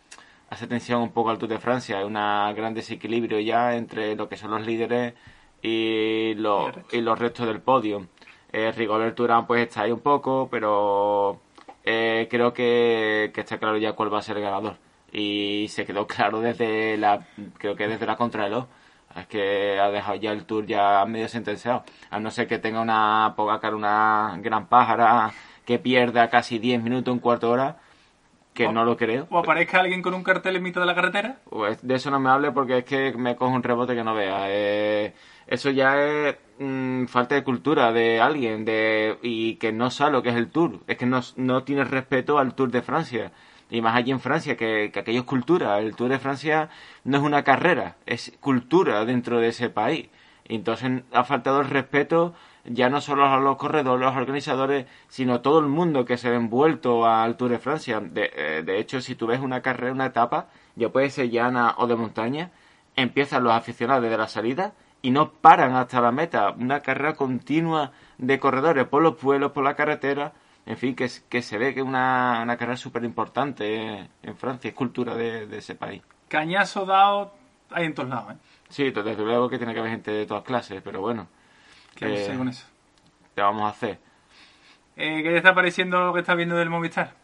esa 0.52 0.68
tensión 0.68 1.02
un 1.02 1.12
poco 1.12 1.30
al 1.30 1.38
Tour 1.38 1.48
de 1.50 1.58
Francia. 1.58 1.98
Hay 1.98 2.04
un 2.04 2.14
gran 2.14 2.74
desequilibrio 2.74 3.40
ya 3.40 3.76
entre 3.76 4.14
lo 4.16 4.28
que 4.28 4.36
son 4.36 4.52
los 4.52 4.64
líderes 4.64 5.14
y, 5.62 6.34
los, 6.34 6.72
y 6.92 7.00
los 7.00 7.18
restos 7.18 7.46
del 7.46 7.60
podio. 7.60 8.06
Eh, 8.52 8.70
Rigoberto 8.72 9.22
Urán 9.22 9.46
pues 9.46 9.62
está 9.62 9.82
ahí 9.82 9.92
un 9.92 10.00
poco, 10.00 10.48
pero 10.50 11.40
eh, 11.84 12.28
creo 12.30 12.52
que, 12.52 13.30
que 13.34 13.40
está 13.40 13.58
claro 13.58 13.78
ya 13.78 13.92
cuál 13.94 14.12
va 14.12 14.18
a 14.18 14.22
ser 14.22 14.36
el 14.36 14.42
ganador. 14.42 14.76
Y 15.10 15.68
se 15.68 15.84
quedó 15.86 16.06
claro 16.06 16.40
desde 16.40 16.96
la, 16.96 17.26
creo 17.58 17.74
que 17.76 17.88
desde 17.88 18.06
la 18.06 18.16
contrarreloj. 18.16 18.66
Es 19.16 19.26
que 19.26 19.78
ha 19.78 19.90
dejado 19.90 20.14
ya 20.16 20.32
el 20.32 20.46
tour 20.46 20.64
ya 20.66 21.04
medio 21.04 21.28
sentenciado. 21.28 21.84
A 22.10 22.18
no 22.18 22.30
ser 22.30 22.46
que 22.46 22.58
tenga 22.58 22.80
una 22.80 23.34
Pogacar, 23.36 23.74
una 23.74 24.38
gran 24.40 24.66
pájara 24.68 25.30
que 25.66 25.78
pierda 25.78 26.30
casi 26.30 26.58
10 26.58 26.82
minutos, 26.82 27.12
un 27.12 27.20
cuarto 27.20 27.48
de 27.48 27.52
hora, 27.52 27.76
que 28.54 28.66
O- 28.66 28.72
no 28.72 28.84
lo 28.86 28.96
creo. 28.96 29.26
O 29.30 29.38
aparezca 29.38 29.80
alguien 29.80 30.00
con 30.00 30.14
un 30.14 30.22
cartel 30.22 30.56
en 30.56 30.62
mitad 30.62 30.80
de 30.80 30.86
la 30.86 30.94
carretera. 30.94 31.36
Pues 31.50 31.86
de 31.86 31.94
eso 31.94 32.10
no 32.10 32.20
me 32.20 32.30
hable 32.30 32.52
porque 32.52 32.78
es 32.78 32.84
que 32.84 33.12
me 33.12 33.36
coge 33.36 33.54
un 33.54 33.62
rebote 33.62 33.94
que 33.94 34.02
no 34.04 34.14
vea. 34.14 34.44
Eh, 34.48 35.14
eso 35.46 35.68
ya 35.70 35.98
es 36.02 36.36
mm, 36.62 37.06
falta 37.08 37.34
de 37.34 37.44
cultura 37.44 37.92
de 37.92 38.20
alguien 38.20 38.64
de 38.64 39.18
y 39.22 39.56
que 39.56 39.72
no 39.72 39.90
sabe 39.90 40.12
lo 40.12 40.22
que 40.22 40.30
es 40.30 40.36
el 40.36 40.50
Tour. 40.50 40.80
Es 40.86 40.96
que 40.96 41.06
no, 41.06 41.20
no 41.36 41.64
tiene 41.64 41.84
respeto 41.84 42.38
al 42.38 42.54
Tour 42.54 42.70
de 42.70 42.82
Francia. 42.82 43.32
Y 43.70 43.80
más 43.80 43.96
allí 43.96 44.12
en 44.12 44.20
Francia, 44.20 44.56
que, 44.56 44.90
que 44.92 45.00
aquello 45.00 45.20
es 45.20 45.26
cultura. 45.26 45.78
El 45.78 45.96
Tour 45.96 46.10
de 46.10 46.18
Francia 46.18 46.68
no 47.04 47.18
es 47.18 47.22
una 47.22 47.42
carrera, 47.42 47.96
es 48.06 48.32
cultura 48.40 49.04
dentro 49.04 49.40
de 49.40 49.48
ese 49.48 49.70
país. 49.70 50.08
Entonces 50.44 51.02
ha 51.12 51.24
faltado 51.24 51.60
el 51.60 51.68
respeto 51.70 52.34
ya 52.64 52.88
no 52.88 53.00
solo 53.00 53.40
los 53.40 53.56
corredores, 53.56 54.00
los 54.00 54.16
organizadores, 54.16 54.86
sino 55.08 55.40
todo 55.40 55.58
el 55.58 55.66
mundo 55.66 56.04
que 56.04 56.16
se 56.16 56.28
ha 56.28 56.34
envuelto 56.34 57.06
al 57.06 57.36
Tour 57.36 57.50
de 57.50 57.58
Francia. 57.58 58.00
De, 58.00 58.30
eh, 58.34 58.62
de 58.64 58.78
hecho, 58.78 59.00
si 59.00 59.14
tú 59.14 59.26
ves 59.26 59.40
una 59.40 59.62
carrera, 59.62 59.92
una 59.92 60.06
etapa, 60.06 60.48
ya 60.76 60.88
puede 60.90 61.10
ser 61.10 61.30
llana 61.30 61.74
o 61.78 61.86
de 61.86 61.96
montaña, 61.96 62.50
empiezan 62.96 63.44
los 63.44 63.52
aficionados 63.52 64.02
desde 64.02 64.16
la 64.16 64.28
salida 64.28 64.74
y 65.02 65.10
no 65.10 65.32
paran 65.32 65.74
hasta 65.74 66.00
la 66.00 66.12
meta. 66.12 66.50
Una 66.50 66.80
carrera 66.80 67.14
continua 67.14 67.92
de 68.18 68.38
corredores 68.38 68.86
por 68.86 69.02
los 69.02 69.16
pueblos, 69.16 69.52
por 69.52 69.64
la 69.64 69.74
carretera. 69.74 70.32
En 70.64 70.76
fin, 70.76 70.94
que, 70.94 71.10
que 71.28 71.42
se 71.42 71.58
ve 71.58 71.74
que 71.74 71.80
es 71.80 71.86
una, 71.86 72.40
una 72.42 72.56
carrera 72.56 72.76
súper 72.76 73.04
importante 73.04 74.08
en 74.22 74.36
Francia, 74.36 74.68
es 74.68 74.74
cultura 74.74 75.16
de, 75.16 75.46
de, 75.48 75.58
ese 75.58 75.74
país. 75.74 76.02
Cañazo 76.28 76.86
dado 76.86 77.34
hay 77.70 77.86
en 77.86 77.94
todos 77.94 78.08
lados, 78.08 78.34
¿eh? 78.34 78.36
Sí, 78.68 78.90
desde 78.90 79.16
luego 79.16 79.48
que 79.48 79.58
tiene 79.58 79.74
que 79.74 79.80
haber 79.80 79.92
gente 79.92 80.10
de 80.10 80.26
todas 80.26 80.44
clases, 80.44 80.80
pero 80.82 81.00
bueno. 81.00 81.26
¿Qué 81.94 82.26
eh, 82.26 82.36
con 82.36 82.48
eso? 82.48 82.66
¿Qué 83.34 83.42
vamos 83.42 83.62
a 83.62 83.68
hacer? 83.68 83.98
Eh, 84.96 85.22
¿Qué 85.22 85.30
te 85.30 85.36
está 85.36 85.54
pareciendo 85.54 86.04
lo 86.04 86.14
que 86.14 86.20
estás 86.20 86.36
viendo 86.36 86.56
del 86.56 86.70
Movistar? 86.70 87.14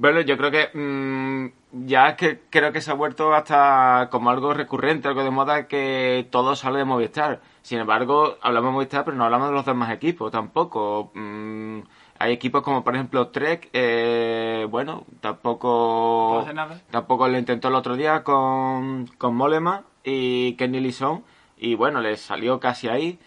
Bueno, 0.00 0.22
yo 0.22 0.38
creo 0.38 0.50
que 0.50 0.70
mmm, 0.72 1.48
ya 1.86 2.08
es 2.08 2.16
que 2.16 2.40
creo 2.48 2.72
que 2.72 2.80
se 2.80 2.90
ha 2.90 2.94
vuelto 2.94 3.34
hasta 3.34 4.08
como 4.10 4.30
algo 4.30 4.54
recurrente, 4.54 5.08
algo 5.08 5.22
de 5.22 5.30
moda 5.30 5.66
que 5.68 6.26
todo 6.30 6.56
sale 6.56 6.78
de 6.78 6.86
Movistar. 6.86 7.42
Sin 7.60 7.80
embargo, 7.80 8.38
hablamos 8.40 8.70
de 8.70 8.72
Movistar, 8.72 9.04
pero 9.04 9.18
no 9.18 9.24
hablamos 9.24 9.50
de 9.50 9.54
los 9.56 9.66
demás 9.66 9.92
equipos 9.92 10.32
tampoco. 10.32 11.10
Mm, 11.14 11.80
hay 12.18 12.32
equipos 12.32 12.62
como 12.62 12.82
por 12.82 12.94
ejemplo 12.94 13.28
Trek, 13.28 13.68
eh, 13.74 14.66
bueno, 14.70 15.04
tampoco 15.20 16.46
tampoco 16.90 17.28
lo 17.28 17.36
intentó 17.38 17.68
el 17.68 17.74
otro 17.74 17.94
día 17.94 18.24
con, 18.24 19.06
con 19.18 19.36
Molema 19.36 19.84
y 20.02 20.54
Kenny 20.54 20.80
Lison 20.80 21.24
y 21.58 21.74
bueno, 21.74 22.00
le 22.00 22.16
salió 22.16 22.58
casi 22.58 22.88
ahí. 22.88 23.18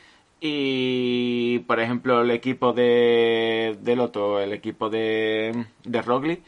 Y 0.41 1.59
por 1.67 1.79
ejemplo 1.79 2.21
el 2.21 2.31
equipo 2.31 2.73
de, 2.73 3.77
de 3.79 3.95
Loto, 3.95 4.39
el 4.39 4.53
equipo 4.53 4.89
de, 4.89 5.67
de 5.83 6.01
Roglic, 6.01 6.41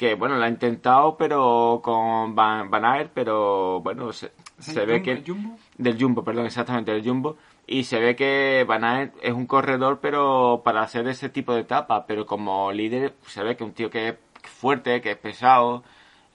que 0.00 0.14
bueno, 0.14 0.38
la 0.38 0.46
ha 0.46 0.48
intentado, 0.48 1.18
pero 1.18 1.80
con 1.84 2.34
Van, 2.34 2.70
Van 2.70 2.86
Aert, 2.86 3.10
pero 3.12 3.82
bueno, 3.82 4.14
se, 4.14 4.32
se 4.58 4.86
ve 4.86 5.00
Jumbo, 5.00 5.04
que... 5.04 5.22
Jumbo? 5.30 5.58
Del 5.76 6.00
Jumbo, 6.00 6.24
perdón, 6.24 6.46
exactamente, 6.46 6.90
del 6.90 7.04
Jumbo. 7.04 7.36
Y 7.66 7.84
se 7.84 8.00
ve 8.00 8.16
que 8.16 8.64
Van 8.66 8.82
Aert 8.82 9.14
es 9.20 9.34
un 9.34 9.44
corredor, 9.44 9.98
pero 10.00 10.62
para 10.64 10.80
hacer 10.80 11.06
ese 11.06 11.28
tipo 11.28 11.52
de 11.52 11.60
etapa, 11.60 12.06
pero 12.06 12.24
como 12.24 12.72
líder 12.72 13.12
se 13.26 13.42
ve 13.42 13.58
que 13.58 13.64
un 13.64 13.74
tío 13.74 13.90
que 13.90 14.08
es 14.08 14.14
fuerte, 14.44 15.02
que 15.02 15.10
es 15.10 15.18
pesado, 15.18 15.84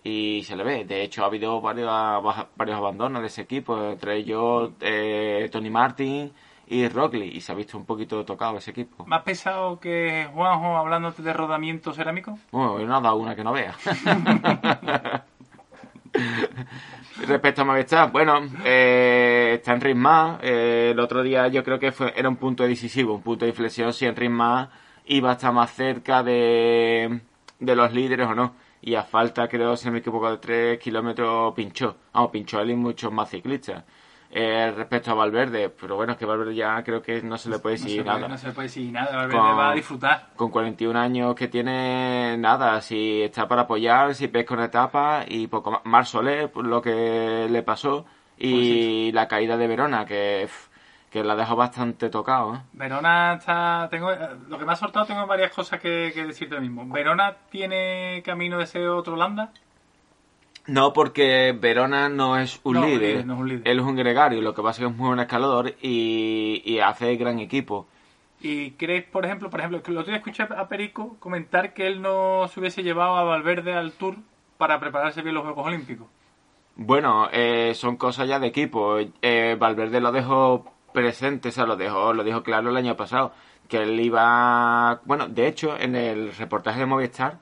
y 0.03 0.43
se 0.43 0.55
le 0.55 0.63
ve. 0.63 0.85
De 0.85 1.01
hecho, 1.01 1.23
ha 1.23 1.25
habido 1.25 1.59
varios, 1.59 1.91
varios 2.55 2.77
abandonos 2.77 3.23
de 3.23 3.29
ese 3.29 3.41
equipo, 3.41 3.83
entre 3.83 4.17
ellos 4.17 4.73
eh, 4.79 5.49
Tony 5.51 5.71
Martin 5.71 6.31
y 6.67 6.87
Rockley, 6.87 7.29
y 7.29 7.41
se 7.41 7.51
ha 7.51 7.55
visto 7.55 7.77
un 7.77 7.85
poquito 7.85 8.25
tocado 8.25 8.57
ese 8.57 8.71
equipo. 8.71 9.05
¿Más 9.05 9.21
pesado 9.23 9.79
que 9.79 10.27
Juanjo 10.33 10.77
hablándote 10.77 11.21
de 11.21 11.33
rodamiento 11.33 11.93
cerámico? 11.93 12.39
Bueno, 12.51 12.79
no 12.79 12.99
he 12.99 13.01
dado 13.01 13.15
una 13.17 13.35
que 13.35 13.43
no 13.43 13.53
vea. 13.53 13.75
Respecto 17.27 17.61
a 17.61 17.65
Movistar, 17.65 18.11
bueno, 18.11 18.39
eh, 18.63 19.53
está 19.55 19.73
en 19.73 19.81
Ritma. 19.81 20.39
Eh, 20.41 20.89
el 20.91 20.99
otro 20.99 21.23
día 21.23 21.47
yo 21.47 21.63
creo 21.63 21.79
que 21.79 21.91
fue, 21.91 22.13
era 22.15 22.27
un 22.27 22.35
punto 22.35 22.63
decisivo, 22.63 23.15
un 23.15 23.21
punto 23.21 23.45
de 23.45 23.51
inflexión 23.51 23.93
si 23.93 24.05
en 24.05 24.15
Ritma 24.15 24.69
iba 25.05 25.29
a 25.29 25.33
estar 25.33 25.53
más 25.53 25.71
cerca 25.71 26.23
de, 26.23 27.21
de 27.59 27.75
los 27.75 27.93
líderes 27.93 28.27
o 28.27 28.35
no. 28.35 28.55
Y 28.81 28.95
a 28.95 29.03
falta, 29.03 29.47
creo, 29.47 29.75
si 29.77 29.85
no 29.87 29.93
me 29.93 29.99
equivoco, 29.99 30.29
de 30.29 30.37
3 30.37 30.79
kilómetros 30.79 31.53
pinchó. 31.55 31.95
Vamos, 32.13 32.31
pinchó 32.31 32.59
él 32.59 32.71
y 32.71 32.75
muchos 32.75 33.11
más 33.11 33.29
ciclistas. 33.29 33.83
Eh, 34.37 34.69
respecto 34.75 35.11
a 35.11 35.13
Valverde, 35.13 35.69
pero 35.69 35.95
bueno, 35.95 36.11
es 36.11 36.17
que 36.17 36.25
Valverde 36.25 36.53
ya 36.53 36.83
creo 36.83 37.01
que 37.01 37.21
no 37.21 37.37
se 37.37 37.49
le 37.49 37.57
puede 37.59 37.77
decir 37.77 38.03
nada. 38.05 38.27
no 38.27 38.37
se 38.37 38.47
le 38.47 38.53
puede 38.53 38.67
decir 38.67 38.91
nada, 38.91 39.15
Valverde 39.15 39.37
Con- 39.37 39.57
va 39.57 39.69
a 39.71 39.73
disfrutar. 39.73 40.27
Con 40.35 40.51
41 40.51 40.99
años 40.99 41.35
que 41.35 41.47
tiene 41.47 42.35
nada, 42.37 42.81
si 42.81 43.21
está 43.21 43.47
para 43.47 43.61
apoyar, 43.61 44.13
si 44.13 44.27
pesca 44.27 44.53
una 44.53 44.65
etapa 44.65 45.23
y 45.25 45.47
poco 45.47 45.71
más. 45.71 45.81
Mar 45.85 46.05
Soler, 46.05 46.51
por 46.51 46.65
lo 46.65 46.81
que 46.81 47.47
le 47.49 47.63
pasó, 47.63 48.05
y 48.37 49.11
la 49.13 49.29
caída 49.29 49.55
de 49.55 49.67
Verona, 49.67 50.05
que, 50.05 50.49
que 51.09 51.23
la 51.23 51.37
dejó 51.37 51.55
bastante 51.55 52.09
tocado. 52.09 52.55
¿eh? 52.55 52.59
Verona 52.73 53.35
está. 53.35 53.87
Tengo, 53.89 54.11
eh, 54.11 54.17
lo 54.49 54.59
que 54.59 54.65
me 54.65 54.73
ha 54.73 54.75
soltado, 54.75 55.05
tengo 55.05 55.25
varias 55.25 55.53
cosas 55.53 55.79
que, 55.79 56.11
que 56.13 56.25
decirte 56.25 56.59
mismo. 56.59 56.85
¿Verona 56.93 57.33
tiene 57.49 58.21
camino 58.25 58.57
de 58.57 58.65
ser 58.65 58.89
otro 58.89 59.15
Landa? 59.15 59.51
No, 60.67 60.93
porque 60.93 61.55
Verona 61.59 62.09
no 62.09 62.37
es 62.37 62.59
un 62.63 62.73
No, 62.73 62.85
líder, 62.85 63.01
líder, 63.01 63.25
no 63.27 63.33
es 63.35 63.39
un 63.39 63.49
líder. 63.49 63.67
él 63.67 63.79
es 63.79 63.85
un 63.85 63.95
gregario, 63.95 64.41
lo 64.41 64.53
que 64.55 64.61
pasa 64.63 64.81
es 64.81 64.87
que 64.87 64.91
es 64.91 64.97
muy 64.97 65.07
buen 65.09 65.19
escalador 65.19 65.75
y, 65.81 66.61
y 66.65 66.79
hace 66.79 67.15
gran 67.17 67.39
equipo. 67.39 67.87
¿Y 68.41 68.71
crees, 68.71 69.03
por 69.05 69.25
ejemplo, 69.25 69.49
por 69.49 69.59
ejemplo, 69.59 69.81
que 69.81 69.91
el 69.91 69.97
otro 69.97 70.13
escuché 70.15 70.43
a 70.43 70.67
Perico 70.67 71.17
comentar 71.19 71.73
que 71.73 71.87
él 71.87 72.01
no 72.01 72.47
se 72.47 72.59
hubiese 72.59 72.83
llevado 72.83 73.15
a 73.15 73.23
Valverde 73.23 73.73
al 73.73 73.91
Tour 73.93 74.17
para 74.57 74.79
prepararse 74.79 75.21
bien 75.21 75.35
los 75.35 75.43
Juegos 75.43 75.65
Olímpicos? 75.67 76.07
Bueno, 76.75 77.29
eh, 77.31 77.73
son 77.75 77.95
cosas 77.95 78.27
ya 78.27 78.39
de 78.39 78.47
equipo. 78.47 78.97
Eh, 79.21 79.55
Valverde 79.59 80.01
lo 80.01 80.11
dejó 80.11 80.65
presente, 80.93 81.49
o 81.49 81.51
sea, 81.51 81.65
lo 81.65 81.75
dejó, 81.75 82.13
lo 82.13 82.23
dijo 82.23 82.43
claro 82.43 82.69
el 82.69 82.77
año 82.77 82.95
pasado, 82.95 83.31
que 83.67 83.77
él 83.83 83.99
iba... 83.99 84.99
Bueno, 85.05 85.27
de 85.27 85.47
hecho, 85.47 85.77
en 85.79 85.95
el 85.95 86.33
reportaje 86.35 86.79
de 86.79 86.85
Movistar, 86.85 87.37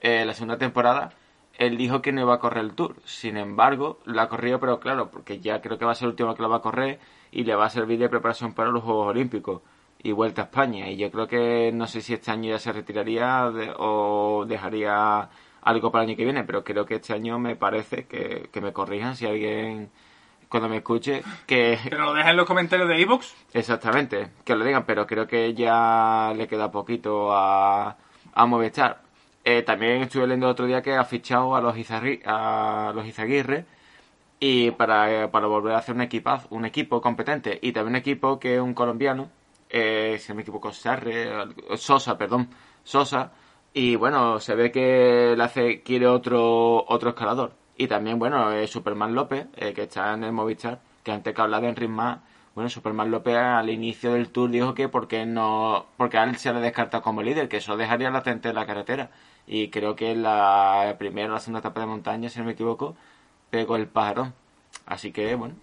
eh, 0.00 0.24
la 0.26 0.34
segunda 0.34 0.58
temporada, 0.58 1.10
él 1.58 1.76
dijo 1.76 2.02
que 2.02 2.12
no 2.12 2.20
iba 2.22 2.34
a 2.34 2.38
correr 2.38 2.64
el 2.64 2.74
Tour. 2.74 2.96
Sin 3.04 3.36
embargo, 3.36 4.00
lo 4.04 4.20
ha 4.20 4.28
corrido, 4.28 4.58
pero 4.60 4.80
claro, 4.80 5.10
porque 5.10 5.40
ya 5.40 5.60
creo 5.60 5.78
que 5.78 5.84
va 5.84 5.92
a 5.92 5.94
ser 5.94 6.06
el 6.06 6.10
último 6.12 6.34
que 6.34 6.42
lo 6.42 6.48
va 6.48 6.56
a 6.56 6.62
correr 6.62 6.98
y 7.30 7.44
le 7.44 7.54
va 7.54 7.66
a 7.66 7.70
servir 7.70 7.98
de 7.98 8.08
preparación 8.08 8.54
para 8.54 8.70
los 8.70 8.82
Juegos 8.82 9.08
Olímpicos 9.08 9.62
y 10.02 10.12
vuelta 10.12 10.42
a 10.42 10.44
España. 10.46 10.88
Y 10.90 10.96
yo 10.96 11.10
creo 11.10 11.26
que 11.26 11.70
no 11.72 11.86
sé 11.86 12.00
si 12.00 12.12
este 12.14 12.30
año 12.30 12.50
ya 12.50 12.58
se 12.58 12.72
retiraría 12.72 13.50
de- 13.50 13.72
o 13.78 14.44
dejaría 14.46 15.28
algo 15.62 15.90
para 15.90 16.04
el 16.04 16.10
año 16.10 16.16
que 16.16 16.24
viene, 16.24 16.44
pero 16.44 16.62
creo 16.64 16.84
que 16.84 16.96
este 16.96 17.14
año 17.14 17.38
me 17.38 17.56
parece 17.56 18.06
que, 18.06 18.48
que 18.52 18.60
me 18.60 18.72
corrijan 18.72 19.16
si 19.16 19.26
alguien 19.26 19.90
cuando 20.48 20.68
me 20.68 20.76
escuche 20.78 21.22
que 21.46 21.78
Que 21.88 21.96
nos 21.96 22.06
lo 22.08 22.14
dejen 22.14 22.30
en 22.32 22.36
los 22.36 22.46
comentarios 22.46 22.86
de 22.88 23.00
Evox. 23.00 23.34
exactamente 23.54 24.28
que 24.44 24.54
lo 24.54 24.64
digan, 24.64 24.84
pero 24.84 25.06
creo 25.06 25.26
que 25.26 25.54
ya 25.54 26.32
le 26.36 26.46
queda 26.48 26.70
poquito 26.70 27.32
a, 27.34 27.96
a 28.34 28.46
Movistar. 28.46 29.03
Eh, 29.44 29.62
también 29.62 30.02
estuve 30.02 30.26
leyendo 30.26 30.46
el 30.46 30.52
otro 30.52 30.66
día 30.66 30.80
que 30.82 30.94
ha 30.94 31.04
fichado 31.04 31.54
a 31.54 31.60
los, 31.60 31.76
los 31.76 33.06
Izaguirre 33.06 33.66
y 34.40 34.70
para, 34.72 35.30
para 35.30 35.46
volver 35.48 35.74
a 35.74 35.78
hacer 35.78 35.94
un 35.94 36.02
equipaz, 36.02 36.46
un 36.50 36.64
equipo 36.64 37.00
competente 37.00 37.58
y 37.62 37.72
también 37.72 37.94
un 37.94 37.96
equipo 38.00 38.38
que 38.40 38.56
es 38.56 38.60
un 38.60 38.74
colombiano, 38.74 39.30
eh, 39.70 40.16
si 40.20 40.30
no 40.30 40.36
me 40.36 40.42
equivoco, 40.42 40.72
Sarre, 40.72 41.32
algo- 41.34 41.76
Sosa, 41.76 42.18
perdón, 42.18 42.48
Sosa, 42.84 43.32
y 43.74 43.96
bueno, 43.96 44.40
se 44.40 44.54
ve 44.54 44.70
que 44.72 45.34
le 45.36 45.44
hace, 45.44 45.82
quiere 45.82 46.06
otro, 46.08 46.84
otro 46.88 47.10
escalador. 47.10 47.52
Y 47.76 47.88
también, 47.88 48.18
bueno, 48.18 48.52
eh, 48.52 48.66
Superman 48.68 49.14
López, 49.14 49.46
eh, 49.56 49.72
que 49.74 49.82
está 49.84 50.14
en 50.14 50.24
el 50.24 50.32
Movistar, 50.32 50.80
que 51.02 51.12
antes 51.12 51.34
que 51.34 51.40
hablaba 51.42 51.62
de 51.62 51.68
Enric 51.70 51.90
Mas, 51.90 52.18
bueno, 52.54 52.70
Superman 52.70 53.10
López 53.10 53.36
al 53.36 53.68
inicio 53.70 54.12
del 54.12 54.30
tour 54.30 54.50
dijo 54.50 54.74
que 54.74 54.88
porque 54.88 55.26
no, 55.26 55.86
porque 55.96 56.18
a 56.18 56.24
él 56.24 56.36
se 56.36 56.52
le 56.52 56.60
descarta 56.60 57.00
como 57.00 57.22
líder, 57.22 57.48
que 57.48 57.56
eso 57.58 57.76
dejaría 57.76 58.10
latente 58.10 58.48
en 58.50 58.54
la 58.54 58.66
carretera. 58.66 59.10
Y 59.46 59.68
creo 59.68 59.94
que 59.96 60.12
en 60.12 60.22
la 60.22 60.96
primera 60.98 61.28
o 61.28 61.32
la 61.34 61.40
segunda 61.40 61.60
etapa 61.60 61.80
de 61.80 61.86
montaña, 61.86 62.28
si 62.30 62.38
no 62.38 62.46
me 62.46 62.52
equivoco, 62.52 62.96
pegó 63.50 63.76
el 63.76 63.86
pájaro. 63.86 64.32
Así 64.86 65.12
que, 65.12 65.34
bueno, 65.34 65.54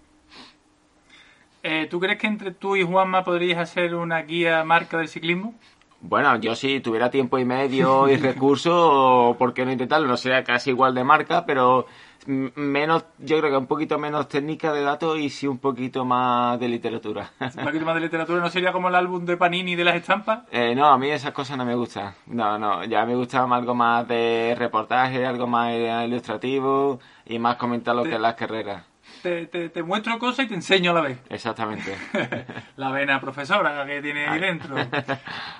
Eh, 1.64 1.86
¿Tú 1.90 2.00
crees 2.00 2.18
que 2.18 2.26
entre 2.26 2.50
tú 2.52 2.74
y 2.76 2.82
Juanma 2.82 3.22
podríais 3.24 3.58
hacer 3.58 3.94
una 3.94 4.20
guía 4.22 4.64
marca 4.64 4.98
del 4.98 5.08
ciclismo? 5.08 5.54
Bueno, 6.00 6.34
yo 6.40 6.56
si 6.56 6.80
tuviera 6.80 7.10
tiempo 7.10 7.38
y 7.38 7.44
medio 7.44 8.08
y 8.08 8.16
recursos, 8.30 9.36
¿por 9.36 9.54
qué 9.54 9.64
no 9.64 9.70
intentarlo? 9.72 10.08
No 10.08 10.16
sería 10.16 10.42
casi 10.42 10.70
igual 10.70 10.94
de 10.94 11.04
marca, 11.04 11.46
pero 11.46 11.86
menos, 12.26 13.04
yo 13.18 13.38
creo 13.38 13.50
que 13.50 13.56
un 13.56 13.66
poquito 13.66 13.98
menos 13.98 14.28
técnica 14.28 14.72
de 14.72 14.82
datos 14.82 15.18
y 15.18 15.28
sí 15.28 15.46
un 15.46 15.58
poquito 15.58 16.04
más 16.04 16.58
de 16.60 16.68
literatura. 16.68 17.30
Un 17.40 17.50
poquito 17.64 17.84
más 17.84 17.94
de 17.94 18.00
literatura, 18.00 18.40
¿no 18.40 18.50
sería 18.50 18.72
como 18.72 18.88
el 18.88 18.94
álbum 18.94 19.24
de 19.24 19.36
Panini 19.36 19.74
de 19.74 19.84
las 19.84 19.96
estampas? 19.96 20.40
Eh, 20.50 20.74
no, 20.74 20.86
a 20.86 20.98
mí 20.98 21.10
esas 21.10 21.32
cosas 21.32 21.56
no 21.56 21.64
me 21.64 21.74
gustan. 21.74 22.14
No, 22.26 22.58
no, 22.58 22.84
ya 22.84 23.04
me 23.04 23.14
gusta 23.14 23.46
más 23.46 23.58
algo 23.58 23.74
más 23.74 24.06
de 24.08 24.54
reportaje, 24.58 25.24
algo 25.26 25.46
más 25.46 25.72
ilustrativo 26.04 27.00
y 27.26 27.38
más 27.38 27.56
comentar 27.56 27.94
lo 27.94 28.04
que 28.04 28.14
es 28.14 28.20
las 28.20 28.34
carreras. 28.34 28.84
Te, 29.22 29.46
te, 29.46 29.68
te 29.68 29.82
muestro 29.82 30.18
cosas 30.18 30.46
y 30.46 30.48
te 30.48 30.54
enseño 30.54 30.90
a 30.90 30.94
la 30.94 31.00
vez. 31.02 31.18
Exactamente. 31.28 31.96
la 32.76 32.90
vena 32.90 33.20
profesora 33.20 33.84
que 33.86 34.00
tiene 34.02 34.26
ahí 34.26 34.40
dentro. 34.40 34.76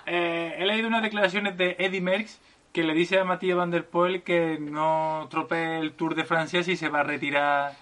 Eh, 0.07 0.57
he 0.59 0.67
leído 0.67 0.89
unas 0.89 1.03
declaraciones 1.03 1.57
de 1.57 1.77
Eddie 1.79 2.01
Merckx 2.01 2.41
que 2.73 2.83
le 2.83 2.95
dice 2.95 3.19
a 3.19 3.25
Matías 3.25 3.57
Van 3.57 3.71
Der 3.71 3.87
Poel 3.87 4.23
que 4.23 4.59
no 4.61 5.27
tropee 5.31 5.79
el 5.79 5.93
Tour 5.93 6.15
de 6.15 6.25
Francia 6.25 6.63
si 6.63 6.77
se 6.77 6.89
va 6.89 7.01
a 7.01 7.05
retirar 7.05 7.73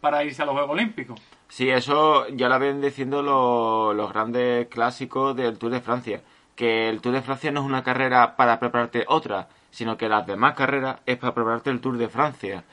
para 0.00 0.22
irse 0.24 0.42
a 0.42 0.44
los 0.46 0.54
Juegos 0.54 0.70
Olímpicos. 0.72 1.20
Sí, 1.48 1.68
eso 1.70 2.26
ya 2.28 2.48
lo 2.48 2.58
ven 2.58 2.80
diciendo 2.80 3.22
lo- 3.22 3.92
los 3.94 4.12
grandes 4.12 4.66
clásicos 4.68 5.34
del 5.36 5.58
Tour 5.58 5.72
de 5.72 5.80
Francia. 5.80 6.20
Que 6.54 6.88
el 6.88 7.00
Tour 7.00 7.14
de 7.14 7.22
Francia 7.22 7.50
no 7.50 7.60
es 7.60 7.66
una 7.66 7.82
carrera 7.82 8.36
para 8.36 8.60
prepararte 8.60 9.04
otra, 9.08 9.48
sino 9.70 9.96
que 9.96 10.08
las 10.08 10.26
demás 10.26 10.54
carreras 10.54 11.00
es 11.06 11.16
para 11.16 11.34
prepararte 11.34 11.70
el 11.70 11.80
Tour 11.80 11.96
de 11.98 12.08
Francia. 12.08 12.64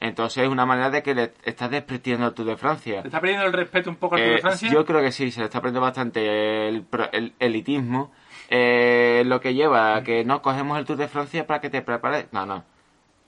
Entonces 0.00 0.44
es 0.44 0.48
una 0.48 0.64
manera 0.66 0.90
de 0.90 1.02
que 1.02 1.14
le 1.14 1.32
estás 1.44 1.70
desprestigiando 1.70 2.26
al 2.26 2.34
Tour 2.34 2.46
de 2.46 2.56
Francia. 2.56 3.02
¿Te 3.02 3.08
está 3.08 3.20
perdiendo 3.20 3.46
el 3.46 3.52
respeto 3.52 3.90
un 3.90 3.96
poco 3.96 4.14
al 4.16 4.20
Tour 4.22 4.30
de 4.32 4.36
Eh, 4.38 4.40
Francia? 4.42 4.70
yo 4.72 4.84
creo 4.84 5.00
que 5.00 5.12
sí, 5.12 5.30
se 5.30 5.40
le 5.40 5.46
está 5.46 5.60
perdiendo 5.60 5.80
bastante 5.80 6.68
el, 6.68 6.84
el 7.12 7.32
elitismo. 7.38 8.12
Eh, 8.48 9.22
lo 9.26 9.40
que 9.40 9.54
lleva 9.54 10.02
que 10.02 10.24
no 10.24 10.40
cogemos 10.42 10.78
el 10.78 10.84
Tour 10.86 10.96
de 10.98 11.08
Francia 11.08 11.46
para 11.46 11.60
que 11.60 11.70
te 11.70 11.82
prepares. 11.82 12.28
No, 12.32 12.46
no. 12.46 12.64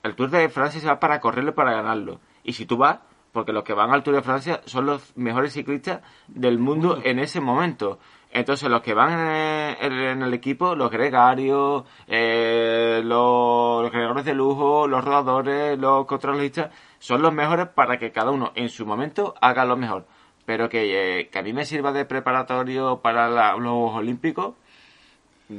El 0.03 0.15
Tour 0.15 0.29
de 0.31 0.49
Francia 0.49 0.81
se 0.81 0.87
va 0.87 0.99
para 0.99 1.19
correrlo 1.19 1.51
y 1.51 1.53
para 1.53 1.73
ganarlo. 1.73 2.19
Y 2.43 2.53
si 2.53 2.65
tú 2.65 2.77
vas, 2.77 2.99
porque 3.31 3.53
los 3.53 3.63
que 3.63 3.73
van 3.73 3.91
al 3.93 4.03
Tour 4.03 4.15
de 4.15 4.21
Francia 4.23 4.61
son 4.65 4.87
los 4.87 5.15
mejores 5.15 5.53
ciclistas 5.53 6.01
del 6.27 6.57
mundo 6.59 6.99
en 7.03 7.19
ese 7.19 7.39
momento. 7.39 7.99
Entonces 8.33 8.69
los 8.69 8.81
que 8.81 8.93
van 8.93 9.11
en 9.11 9.75
el, 9.91 9.99
en 10.07 10.21
el 10.23 10.33
equipo, 10.33 10.73
los 10.75 10.89
gregarios, 10.89 11.83
eh, 12.07 13.01
los, 13.03 13.83
los 13.83 13.91
gregarios 13.91 14.25
de 14.25 14.33
lujo, 14.33 14.87
los 14.87 15.03
rodadores, 15.03 15.77
los 15.77 16.05
controlistas, 16.05 16.71
son 16.97 17.21
los 17.21 17.33
mejores 17.33 17.67
para 17.67 17.97
que 17.99 18.11
cada 18.11 18.31
uno 18.31 18.53
en 18.55 18.69
su 18.69 18.85
momento 18.85 19.35
haga 19.41 19.65
lo 19.65 19.75
mejor. 19.77 20.05
Pero 20.45 20.69
que, 20.69 21.19
eh, 21.19 21.29
que 21.29 21.39
a 21.39 21.43
mí 21.43 21.53
me 21.53 21.65
sirva 21.65 21.91
de 21.91 22.05
preparatorio 22.05 23.01
para 23.01 23.29
la- 23.29 23.55
los 23.57 23.93
Olímpicos, 23.93 24.55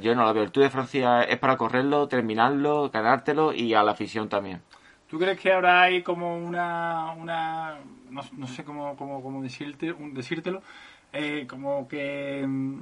yo 0.00 0.14
no. 0.14 0.30
El 0.30 0.50
Tour 0.50 0.64
de 0.64 0.70
Francia 0.70 1.22
es 1.22 1.38
para 1.38 1.56
correrlo, 1.56 2.08
terminarlo, 2.08 2.90
ganártelo 2.90 3.52
y 3.52 3.74
a 3.74 3.82
la 3.82 3.92
afición 3.92 4.28
también. 4.28 4.62
¿Tú 5.08 5.18
crees 5.18 5.38
que 5.38 5.52
ahora 5.52 5.82
hay 5.82 6.02
como 6.02 6.36
una... 6.38 7.12
una 7.12 7.76
no, 8.10 8.22
no 8.32 8.46
sé 8.46 8.64
cómo, 8.64 8.96
cómo, 8.96 9.22
cómo 9.22 9.42
decirte, 9.42 9.92
un- 9.92 10.14
decírtelo, 10.14 10.62
eh, 11.12 11.46
como 11.48 11.86
que 11.88 12.44
mm, 12.46 12.80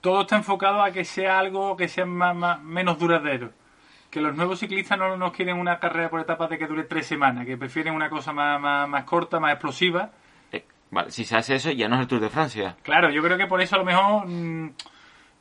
todo 0.00 0.22
está 0.22 0.36
enfocado 0.36 0.82
a 0.82 0.90
que 0.90 1.04
sea 1.04 1.38
algo 1.38 1.76
que 1.76 1.88
sea 1.88 2.06
más, 2.06 2.34
más- 2.36 2.62
menos 2.62 2.98
duradero? 2.98 3.50
Que 4.10 4.20
los 4.20 4.34
nuevos 4.36 4.60
ciclistas 4.60 4.98
no 4.98 5.16
nos 5.16 5.32
quieren 5.32 5.58
una 5.58 5.78
carrera 5.78 6.08
por 6.08 6.20
etapas 6.20 6.48
de 6.48 6.58
que 6.58 6.66
dure 6.66 6.84
tres 6.84 7.06
semanas, 7.06 7.44
que 7.44 7.56
prefieren 7.56 7.94
una 7.94 8.08
cosa 8.08 8.32
más, 8.32 8.60
más, 8.60 8.88
más 8.88 9.04
corta, 9.04 9.40
más 9.40 9.52
explosiva. 9.52 10.10
Eh, 10.52 10.64
vale, 10.90 11.10
si 11.10 11.24
se 11.24 11.36
hace 11.36 11.56
eso, 11.56 11.70
ya 11.72 11.88
no 11.88 11.96
es 11.96 12.02
el 12.02 12.06
Tour 12.06 12.20
de 12.20 12.30
Francia. 12.30 12.76
Claro, 12.82 13.10
yo 13.10 13.22
creo 13.22 13.36
que 13.36 13.46
por 13.46 13.60
eso 13.60 13.74
a 13.74 13.78
lo 13.78 13.84
mejor 13.84 14.26
mm, 14.26 14.74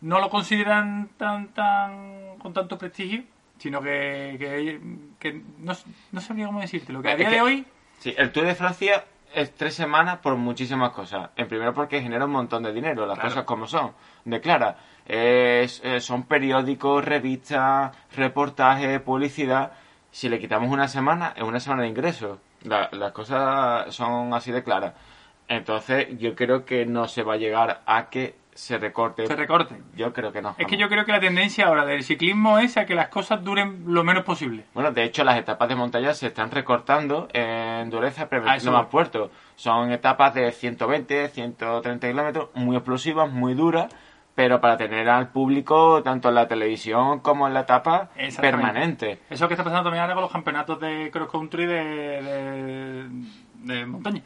no 0.06 0.20
lo 0.20 0.30
consideran 0.30 1.10
tan 1.18 1.48
tan 1.50 2.38
con 2.40 2.54
tanto 2.54 2.78
prestigio, 2.78 3.24
sino 3.58 3.82
que, 3.82 4.36
que, 4.40 4.80
que 5.20 5.42
no, 5.60 5.74
no 6.12 6.22
sabría 6.22 6.46
cómo 6.48 6.62
decírtelo. 6.62 7.02
Que 7.02 7.10
a 7.10 7.12
Es 7.14 7.18
día 7.18 7.30
de 7.30 7.42
hoy 7.42 7.66
Sí, 8.00 8.14
el 8.18 8.32
Tour 8.32 8.46
de 8.46 8.56
Francia 8.56 9.06
es 9.34 9.54
tres 9.56 9.74
semanas 9.74 10.18
por 10.20 10.36
muchísimas 10.36 10.92
cosas. 10.92 11.30
En 11.36 11.48
primero 11.48 11.74
porque 11.74 12.02
genera 12.02 12.26
un 12.26 12.32
montón 12.32 12.62
de 12.64 12.72
dinero, 12.74 13.06
las 13.06 13.16
Claro. 13.16 13.30
cosas 13.30 13.44
como 13.46 13.66
son. 13.68 13.94
Declara, 14.26 14.78
es- 15.06 15.82
eh, 15.84 16.00
son 16.02 16.24
periódicos, 16.24 17.04
revistas, 17.04 17.96
reportajes, 18.16 19.00
publicidad. 19.02 19.72
Si 20.12 20.30
le 20.30 20.40
quitamos 20.40 20.70
una 20.70 20.88
semana, 20.88 21.34
es 21.36 21.44
una 21.44 21.60
semana 21.60 21.82
de 21.84 21.90
ingresos. 21.90 22.38
La- 22.64 22.90
las 22.92 23.12
cosas 23.12 23.94
son 23.96 24.34
así 24.34 24.52
de 24.52 24.64
claras. 24.64 24.94
Entonces, 25.48 26.08
yo 26.18 26.36
creo 26.36 26.66
que 26.66 26.86
no 26.86 27.08
se 27.08 27.24
va 27.24 27.34
a 27.34 27.38
llegar 27.38 27.82
a 27.86 28.10
que 28.10 28.36
se 28.56 28.78
recorte. 28.78 29.28
se 29.28 29.36
recorten. 29.36 29.84
Yo 29.96 30.14
creo 30.14 30.32
que 30.32 30.42
no. 30.42 30.56
Es 30.58 30.66
que 30.66 30.78
yo 30.78 30.88
creo 30.88 31.06
que 31.06 31.12
la 31.12 31.20
tendencia 31.20 31.68
ahora 31.68 31.86
del 31.86 32.04
ciclismo 32.04 32.58
es 32.58 32.78
a 32.78 32.86
que 32.86 32.96
las 32.96 33.10
cosas 33.10 33.44
duren 33.44 33.84
lo 33.86 34.04
menos 34.06 34.24
posible. 34.24 34.64
Bueno, 34.74 34.92
de 34.92 35.04
hecho, 35.04 35.26
las 35.26 35.38
etapas 35.38 35.68
de 35.68 35.76
montaña 35.76 36.14
se 36.14 36.28
están 36.28 36.50
recortando 36.52 37.28
en 37.34 37.90
dureza, 37.90 38.28
voy. 38.32 38.72
más 38.72 38.86
puertos. 38.88 39.30
Son 39.58 39.92
etapas 39.92 40.34
de 40.34 40.52
120, 40.54 41.28
130 41.30 42.08
kilómetros, 42.08 42.50
muy 42.56 42.78
explosivas, 42.78 43.30
muy 43.30 43.56
duras, 43.56 43.94
pero 44.36 44.62
para 44.62 44.78
tener 44.78 45.10
al 45.10 45.30
público 45.30 46.02
tanto 46.02 46.30
en 46.30 46.36
la 46.36 46.48
televisión 46.48 47.20
como 47.20 47.48
en 47.48 47.54
la 47.54 47.62
etapa 47.62 48.10
permanente. 48.40 49.20
Eso 49.30 49.50
que 49.50 49.54
está 49.54 49.66
pasando 49.66 49.84
también 49.84 50.04
ahora 50.04 50.14
con 50.14 50.24
los 50.24 50.32
campeonatos 50.32 50.80
de 50.80 51.12
cross 51.12 51.30
country 51.30 51.66
de, 51.66 51.76
de, 52.22 53.74
de 53.74 53.86
montaña. 53.86 54.22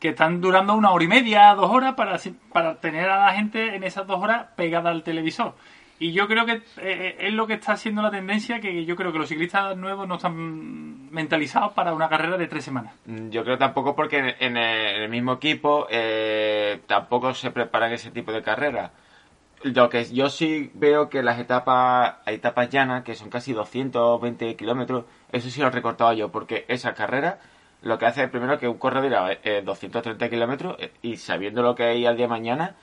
Que 0.00 0.08
están 0.08 0.40
durando 0.40 0.74
una 0.74 0.90
hora 0.90 1.04
y 1.04 1.08
media, 1.08 1.54
dos 1.54 1.70
horas, 1.70 1.94
para, 1.94 2.18
para 2.52 2.80
tener 2.80 3.08
a 3.08 3.26
la 3.26 3.34
gente 3.34 3.76
en 3.76 3.84
esas 3.84 4.06
dos 4.06 4.20
horas 4.20 4.46
pegada 4.56 4.90
al 4.90 5.04
televisor. 5.04 5.54
Y 6.00 6.12
yo 6.12 6.26
creo 6.26 6.46
que 6.46 6.62
eh, 6.78 7.16
es 7.20 7.34
lo 7.34 7.46
que 7.46 7.52
está 7.52 7.72
haciendo 7.72 8.00
la 8.00 8.10
tendencia, 8.10 8.58
que 8.58 8.86
yo 8.86 8.96
creo 8.96 9.12
que 9.12 9.18
los 9.18 9.28
ciclistas 9.28 9.76
nuevos 9.76 10.08
no 10.08 10.14
están 10.14 11.10
mentalizados 11.10 11.74
para 11.74 11.92
una 11.92 12.08
carrera 12.08 12.38
de 12.38 12.46
tres 12.46 12.64
semanas. 12.64 12.94
Mm, 13.04 13.28
Yo 13.28 13.44
creo 13.44 13.58
tampoco 13.58 13.94
porque 13.94 14.34
en 14.40 14.56
el, 14.56 15.10
mismo 15.10 15.34
equipo 15.34 15.86
eh, 15.90 16.80
tampoco 16.86 17.34
se 17.34 17.50
preparan 17.50 17.92
ese 17.92 18.10
tipo 18.10 18.32
de 18.32 18.42
carreras. 18.42 18.92
Lo 19.62 19.90
que 19.90 20.06
yo 20.06 20.30
sí 20.30 20.70
veo 20.72 21.10
que 21.10 21.22
las 21.22 21.38
etapas, 21.38 22.14
hay 22.24 22.36
etapas 22.36 22.70
llanas, 22.70 23.04
que 23.04 23.14
son 23.14 23.28
casi 23.28 23.52
220 23.52 24.56
kilómetros, 24.56 25.04
eso 25.32 25.50
sí 25.50 25.60
lo 25.60 25.66
he 25.66 25.70
recortado 25.70 26.14
yo, 26.14 26.32
porque 26.32 26.64
esa 26.68 26.94
carrera 26.94 27.40
lo 27.82 27.98
que 27.98 28.06
hace 28.06 28.24
es 28.24 28.30
primero 28.30 28.58
que 28.58 28.68
un 28.68 28.78
corredor 28.78 29.38
eh, 29.42 29.62
230 29.64 30.28
kilómetros 30.28 30.76
eh, 30.78 30.92
y 31.02 31.16
sabiendo 31.16 31.62
lo 31.62 31.74
que 31.74 31.84
hay 31.84 32.06
al 32.06 32.16
día 32.16 32.26
de 32.26 32.30
mañana, 32.30 32.74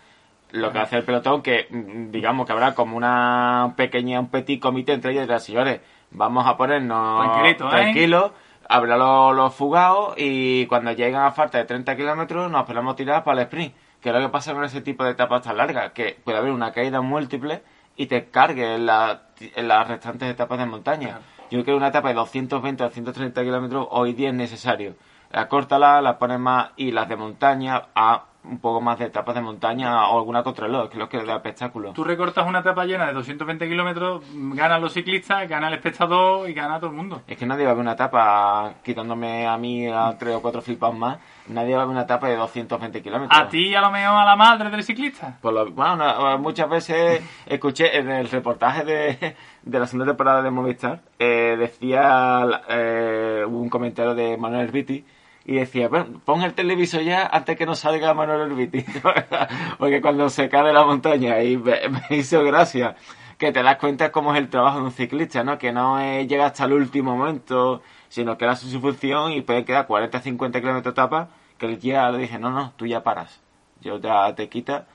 lo 0.51 0.71
que 0.71 0.79
hace 0.79 0.97
el 0.97 1.03
pelotón, 1.03 1.41
que 1.41 1.67
mm, 1.69 2.11
digamos 2.11 2.45
que 2.45 2.53
habrá 2.53 2.73
como 2.73 2.97
una 2.97 3.73
pequeña, 3.75 4.19
un 4.19 4.29
petit 4.29 4.59
comité 4.61 4.93
entre 4.93 5.11
ellos 5.11 5.23
y 5.23 5.27
dirá, 5.27 5.39
señores, 5.39 5.81
vamos 6.11 6.47
a 6.47 6.55
ponernos 6.57 7.23
Tranquilito, 7.31 7.67
¿eh? 7.67 7.69
tranquilos, 7.69 8.31
habrá 8.69 8.97
los, 8.97 9.35
los 9.35 9.53
fugados 9.53 10.13
y 10.17 10.65
cuando 10.67 10.91
llegan 10.93 11.23
a 11.25 11.31
falta 11.31 11.57
de 11.57 11.65
30 11.65 11.95
kilómetros 11.95 12.49
nos 12.51 12.65
podemos 12.65 12.95
tirar 12.95 13.23
para 13.23 13.41
el 13.41 13.47
sprint. 13.47 13.73
Que 14.01 14.09
es 14.09 14.15
lo 14.15 14.21
que 14.21 14.29
pasa 14.29 14.53
con 14.53 14.63
ese 14.63 14.81
tipo 14.81 15.03
de 15.03 15.11
etapas 15.11 15.41
tan 15.41 15.57
largas, 15.57 15.91
que 15.91 16.17
puede 16.23 16.37
haber 16.37 16.51
una 16.51 16.71
caída 16.71 17.01
múltiple 17.01 17.63
y 17.95 18.05
te 18.05 18.25
cargue 18.29 18.75
en, 18.75 18.85
la- 18.85 19.23
en 19.39 19.67
las 19.67 19.87
restantes 19.87 20.29
etapas 20.29 20.59
de 20.59 20.65
montaña. 20.67 21.07
Claro. 21.07 21.23
Yo 21.49 21.63
creo 21.63 21.65
que 21.65 21.73
una 21.75 21.87
etapa 21.87 22.09
de 22.09 22.15
220 22.15 22.83
o 22.83 22.87
230 22.87 23.41
kilómetros 23.41 23.87
hoy 23.91 24.13
día 24.13 24.29
es 24.29 24.35
necesario. 24.35 24.95
Acórtala, 25.31 26.01
la 26.01 26.19
pones 26.19 26.39
más 26.39 26.71
y 26.75 26.91
las 26.91 27.07
de 27.07 27.15
montaña 27.15 27.87
a 27.95 28.25
un 28.49 28.59
poco 28.59 28.81
más 28.81 28.97
de 28.99 29.05
etapas 29.05 29.35
de 29.35 29.41
montaña 29.41 30.07
o 30.09 30.17
alguna 30.19 30.43
contrarreloj, 30.43 30.87
que 30.89 30.93
es 30.95 30.99
lo 30.99 31.09
que 31.09 31.23
da 31.23 31.35
espectáculo. 31.35 31.91
Tú 31.93 32.03
recortas 32.03 32.47
una 32.47 32.59
etapa 32.59 32.85
llena 32.85 33.05
de 33.07 33.13
220 33.13 33.67
kilómetros, 33.67 34.23
ganan 34.33 34.81
los 34.81 34.93
ciclistas, 34.93 35.47
gana 35.49 35.67
el 35.67 35.73
espectador 35.75 36.49
y 36.49 36.53
gana 36.53 36.79
todo 36.79 36.89
el 36.91 36.95
mundo. 36.95 37.21
Es 37.27 37.37
que 37.37 37.45
nadie 37.45 37.65
va 37.65 37.71
a 37.71 37.73
ver 37.73 37.81
una 37.81 37.93
etapa, 37.93 38.73
quitándome 38.83 39.45
a 39.47 39.57
mí 39.57 39.87
a 39.87 40.15
tres 40.17 40.35
o 40.35 40.41
cuatro 40.41 40.61
flipas 40.61 40.93
más, 40.93 41.17
nadie 41.47 41.75
va 41.75 41.81
a 41.83 41.85
ver 41.85 41.91
una 41.93 42.03
etapa 42.03 42.27
de 42.29 42.35
220 42.37 43.01
kilómetros. 43.01 43.39
A 43.39 43.47
ti 43.47 43.67
y 43.69 43.75
a 43.75 43.81
lo 43.81 43.91
mejor 43.91 44.15
a 44.17 44.25
la 44.25 44.35
madre 44.35 44.69
del 44.69 44.83
ciclista. 44.83 45.37
Por 45.41 45.53
lo- 45.53 45.71
bueno, 45.71 45.95
no, 45.97 46.37
muchas 46.39 46.69
veces 46.69 47.21
escuché 47.45 47.97
en 47.97 48.09
el 48.09 48.29
reportaje 48.29 48.83
de, 48.85 49.35
de 49.63 49.79
la 49.79 49.85
segunda 49.85 50.05
temporada 50.11 50.41
de 50.41 50.51
Movistar, 50.51 51.01
eh, 51.19 51.55
decía 51.57 52.45
eh, 52.69 53.43
un 53.47 53.69
comentario 53.69 54.15
de 54.15 54.37
Manuel 54.37 54.67
Herbiti 54.67 55.05
y 55.47 55.55
decía, 55.55 55.87
bueno, 55.87 56.19
pon 56.25 56.43
el 56.43 56.53
televisor 56.53 57.01
ya 57.01 57.25
antes 57.25 57.57
que 57.57 57.65
no 57.65 57.73
salga 57.73 58.13
Manuel 58.13 58.51
Herbiti. 58.51 58.83
Porque 59.79 60.01
cuando 60.01 60.29
se 60.29 60.49
cae 60.49 60.67
de 60.67 60.73
la 60.73 60.83
montaña 60.83 61.41
y 61.41 61.55
me, 61.55 61.87
me 61.87 62.17
hizo 62.17 62.43
gracia 62.43 62.97
que 63.37 63.53
te 63.53 63.63
das 63.63 63.77
cuenta 63.77 64.11
cómo 64.11 64.33
es 64.33 64.39
el 64.39 64.49
trabajo 64.49 64.79
de 64.79 64.83
un 64.83 64.91
ciclista, 64.91 65.45
¿no? 65.45 65.57
Que 65.57 65.71
no 65.71 65.99
es, 65.99 66.27
llega 66.27 66.47
hasta 66.47 66.65
el 66.65 66.73
último 66.73 67.15
momento, 67.15 67.81
sino 68.09 68.37
que 68.37 68.45
hace 68.45 68.67
su 68.67 68.81
función 68.81 69.31
y 69.31 69.41
puede 69.41 69.63
quedar 69.63 69.87
40 69.87 70.19
50 70.19 70.59
kilómetros 70.59 70.83
de 70.83 71.01
etapa, 71.01 71.29
que 71.57 71.65
él 71.67 71.79
ya 71.79 72.09
le 72.11 72.17
dije, 72.17 72.37
no, 72.37 72.51
no, 72.51 72.73
tú 72.75 72.85
ya 72.85 73.01
paras. 73.01 73.41
Yo 73.79 73.99
ya 73.99 74.35
te 74.35 74.49
quita 74.49 74.87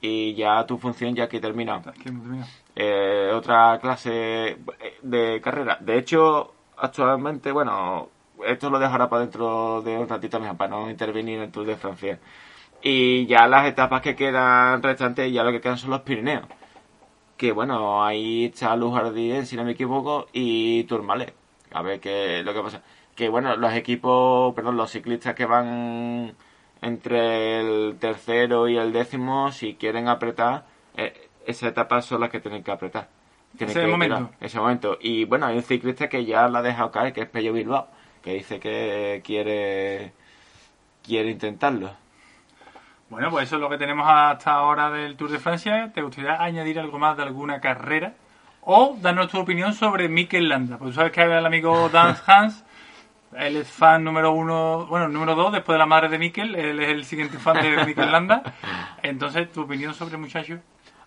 y 0.00 0.34
ya 0.34 0.66
tu 0.66 0.78
función 0.78 1.14
ya 1.14 1.28
no 1.30 1.40
termina. 1.40 1.82
Eh, 2.74 3.30
otra 3.32 3.78
clase 3.80 4.58
de 5.02 5.40
carrera. 5.40 5.78
De 5.80 5.98
hecho, 5.98 6.54
actualmente, 6.78 7.52
bueno, 7.52 8.08
esto 8.46 8.70
lo 8.70 8.78
dejará 8.78 9.08
para 9.08 9.22
dentro 9.22 9.82
de 9.82 9.96
un 9.98 10.08
ratito 10.08 10.38
mejor, 10.40 10.56
para 10.56 10.70
no 10.70 10.90
intervenir 10.90 11.36
en 11.38 11.44
el 11.44 11.50
Tour 11.50 11.66
de 11.66 11.76
Francia. 11.76 12.18
Y 12.82 13.26
ya 13.26 13.46
las 13.46 13.66
etapas 13.66 14.00
que 14.00 14.16
quedan 14.16 14.82
restantes, 14.82 15.30
ya 15.32 15.42
lo 15.44 15.52
que 15.52 15.60
quedan 15.60 15.78
son 15.78 15.90
los 15.90 16.00
Pirineos. 16.00 16.44
Que 17.36 17.52
bueno, 17.52 18.04
ahí 18.04 18.46
está 18.46 18.76
Luz 18.76 18.94
Jardín, 18.94 19.46
si 19.46 19.56
no 19.56 19.64
me 19.64 19.72
equivoco, 19.72 20.26
y 20.32 20.84
Tourmalet. 20.84 21.34
A 21.72 21.82
ver 21.82 22.00
qué 22.00 22.42
lo 22.44 22.52
que 22.52 22.60
pasa. 22.60 22.82
Que 23.14 23.28
bueno, 23.28 23.56
los 23.56 23.72
equipos, 23.74 24.54
perdón, 24.54 24.76
los 24.76 24.90
ciclistas 24.90 25.34
que 25.34 25.44
van 25.46 26.34
entre 26.82 27.60
el 27.60 27.96
tercero 27.98 28.68
y 28.68 28.76
el 28.76 28.92
décimo, 28.92 29.52
si 29.52 29.74
quieren 29.74 30.08
apretar, 30.08 30.64
eh, 30.96 31.28
esa 31.46 31.68
etapa 31.68 32.00
son 32.02 32.20
las 32.20 32.30
que 32.30 32.40
tienen 32.40 32.62
que 32.62 32.70
apretar. 32.70 33.08
Tienen 33.56 33.76
Ese 33.76 33.84
que 33.84 33.90
momento. 33.90 34.30
ese 34.40 34.58
momento. 34.58 34.98
Y 35.00 35.24
bueno, 35.24 35.46
hay 35.46 35.56
un 35.56 35.62
ciclista 35.62 36.08
que 36.08 36.24
ya 36.24 36.48
la 36.48 36.60
ha 36.60 36.62
dejado 36.62 36.90
caer, 36.90 37.12
que 37.12 37.22
es 37.22 37.28
Pello 37.28 37.52
Bilbao, 37.52 37.88
que 38.22 38.34
dice 38.34 38.60
que 38.60 39.22
quiere 39.24 40.12
quiere 41.02 41.30
intentarlo. 41.30 41.90
Bueno, 43.08 43.30
pues 43.30 43.46
eso 43.46 43.56
es 43.56 43.62
lo 43.62 43.68
que 43.68 43.78
tenemos 43.78 44.06
hasta 44.08 44.52
ahora 44.52 44.90
del 44.90 45.16
Tour 45.16 45.30
de 45.30 45.40
Francia. 45.40 45.90
¿Te 45.92 46.02
gustaría 46.02 46.40
añadir 46.40 46.78
algo 46.78 46.98
más 46.98 47.16
de 47.16 47.24
alguna 47.24 47.60
carrera? 47.60 48.14
O 48.62 48.96
darnos 49.00 49.28
tu 49.28 49.38
opinión 49.40 49.74
sobre 49.74 50.08
Mikel 50.08 50.48
Landa. 50.48 50.78
Pues 50.78 50.90
tú 50.90 50.96
sabes 50.96 51.10
que 51.10 51.22
el 51.22 51.44
amigo 51.44 51.88
Dan 51.92 52.14
Hans, 52.26 52.64
él 53.36 53.56
es 53.56 53.68
fan 53.68 54.04
número 54.04 54.32
uno, 54.32 54.86
bueno, 54.86 55.08
número 55.08 55.34
dos, 55.34 55.52
después 55.52 55.74
de 55.74 55.78
la 55.78 55.86
madre 55.86 56.08
de 56.08 56.18
Mikel, 56.18 56.54
él 56.54 56.78
es 56.78 56.88
el 56.88 57.04
siguiente 57.04 57.38
fan 57.38 57.60
de 57.60 57.84
Mikel 57.86 58.12
Landa. 58.12 58.42
Entonces, 59.02 59.50
tu 59.50 59.62
opinión 59.62 59.92
sobre 59.92 60.14
el 60.14 60.20
muchacho. 60.20 60.60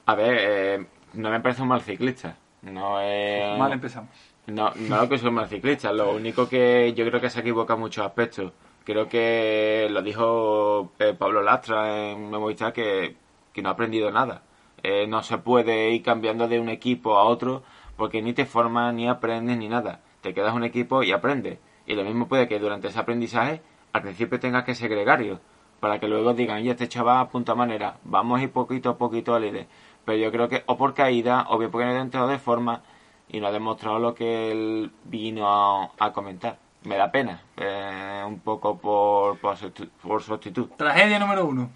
A 0.05 0.15
ver, 0.15 0.37
eh, 0.39 0.85
no 1.13 1.29
me 1.29 1.39
parece 1.39 1.61
un 1.61 1.69
mal 1.69 1.81
ciclista. 1.81 2.35
No 2.63 2.99
es... 2.99 3.57
Mal 3.57 3.71
empezamos. 3.71 4.32
No, 4.47 4.73
no 4.75 5.17
soy 5.17 5.31
mal 5.31 5.47
ciclista, 5.47 5.93
lo 5.93 6.13
único 6.13 6.49
que 6.49 6.93
yo 6.93 7.05
creo 7.05 7.21
que 7.21 7.29
se 7.29 7.39
equivoca 7.39 7.75
en 7.75 7.79
muchos 7.79 8.05
aspectos. 8.05 8.51
Creo 8.83 9.07
que 9.07 9.87
lo 9.89 10.01
dijo 10.01 10.91
eh, 10.99 11.13
Pablo 11.17 11.41
Lastra 11.41 12.11
en 12.11 12.29
Memovistar 12.29 12.73
que, 12.73 13.15
que 13.53 13.61
no 13.61 13.69
ha 13.69 13.71
aprendido 13.71 14.11
nada. 14.11 14.43
Eh, 14.83 15.07
no 15.07 15.23
se 15.23 15.37
puede 15.37 15.91
ir 15.91 16.03
cambiando 16.03 16.49
de 16.49 16.59
un 16.59 16.67
equipo 16.67 17.17
a 17.17 17.23
otro 17.23 17.63
porque 17.95 18.21
ni 18.21 18.33
te 18.33 18.45
formas, 18.45 18.93
ni 18.93 19.07
aprendes, 19.07 19.57
ni 19.57 19.69
nada. 19.69 20.01
Te 20.19 20.33
quedas 20.33 20.53
un 20.53 20.65
equipo 20.65 21.03
y 21.03 21.13
aprendes. 21.13 21.59
Y 21.85 21.95
lo 21.95 22.03
mismo 22.03 22.27
puede 22.27 22.49
que 22.49 22.59
durante 22.59 22.89
ese 22.89 22.99
aprendizaje 22.99 23.61
al 23.93 24.01
principio 24.01 24.39
tengas 24.39 24.65
que 24.65 24.75
ser 24.75 24.89
gregario 24.89 25.39
para 25.79 25.99
que 25.99 26.07
luego 26.07 26.33
digan, 26.33 26.65
y 26.65 26.69
este 26.69 26.87
chaval 26.87 27.17
apunta 27.17 27.55
manera, 27.55 27.97
vamos 28.05 28.39
a 28.39 28.43
ir 28.43 28.51
poquito 28.51 28.89
a 28.89 28.97
poquito 28.97 29.35
al 29.35 29.41
líder. 29.43 29.67
Pero 30.05 30.17
yo 30.17 30.31
creo 30.31 30.47
que 30.47 30.63
o 30.65 30.77
por 30.77 30.93
caída, 30.93 31.45
o 31.49 31.57
bien 31.57 31.71
porque 31.71 31.85
no 31.85 31.93
entrado 31.99 32.27
de 32.29 32.39
forma 32.39 32.83
y 33.29 33.39
no 33.39 33.47
ha 33.47 33.51
demostrado 33.51 33.99
lo 33.99 34.13
que 34.13 34.51
él 34.51 34.91
vino 35.05 35.47
a, 35.47 35.91
a 35.99 36.11
comentar. 36.11 36.57
Me 36.83 36.97
da 36.97 37.09
pena, 37.11 37.41
eh, 37.57 38.23
un 38.27 38.39
poco 38.41 38.77
por, 38.77 39.37
por, 39.39 39.55
su, 39.57 39.71
por 40.01 40.21
su 40.21 40.33
actitud. 40.33 40.69
Tragedia 40.77 41.17
número 41.19 41.45
uno. 41.45 41.69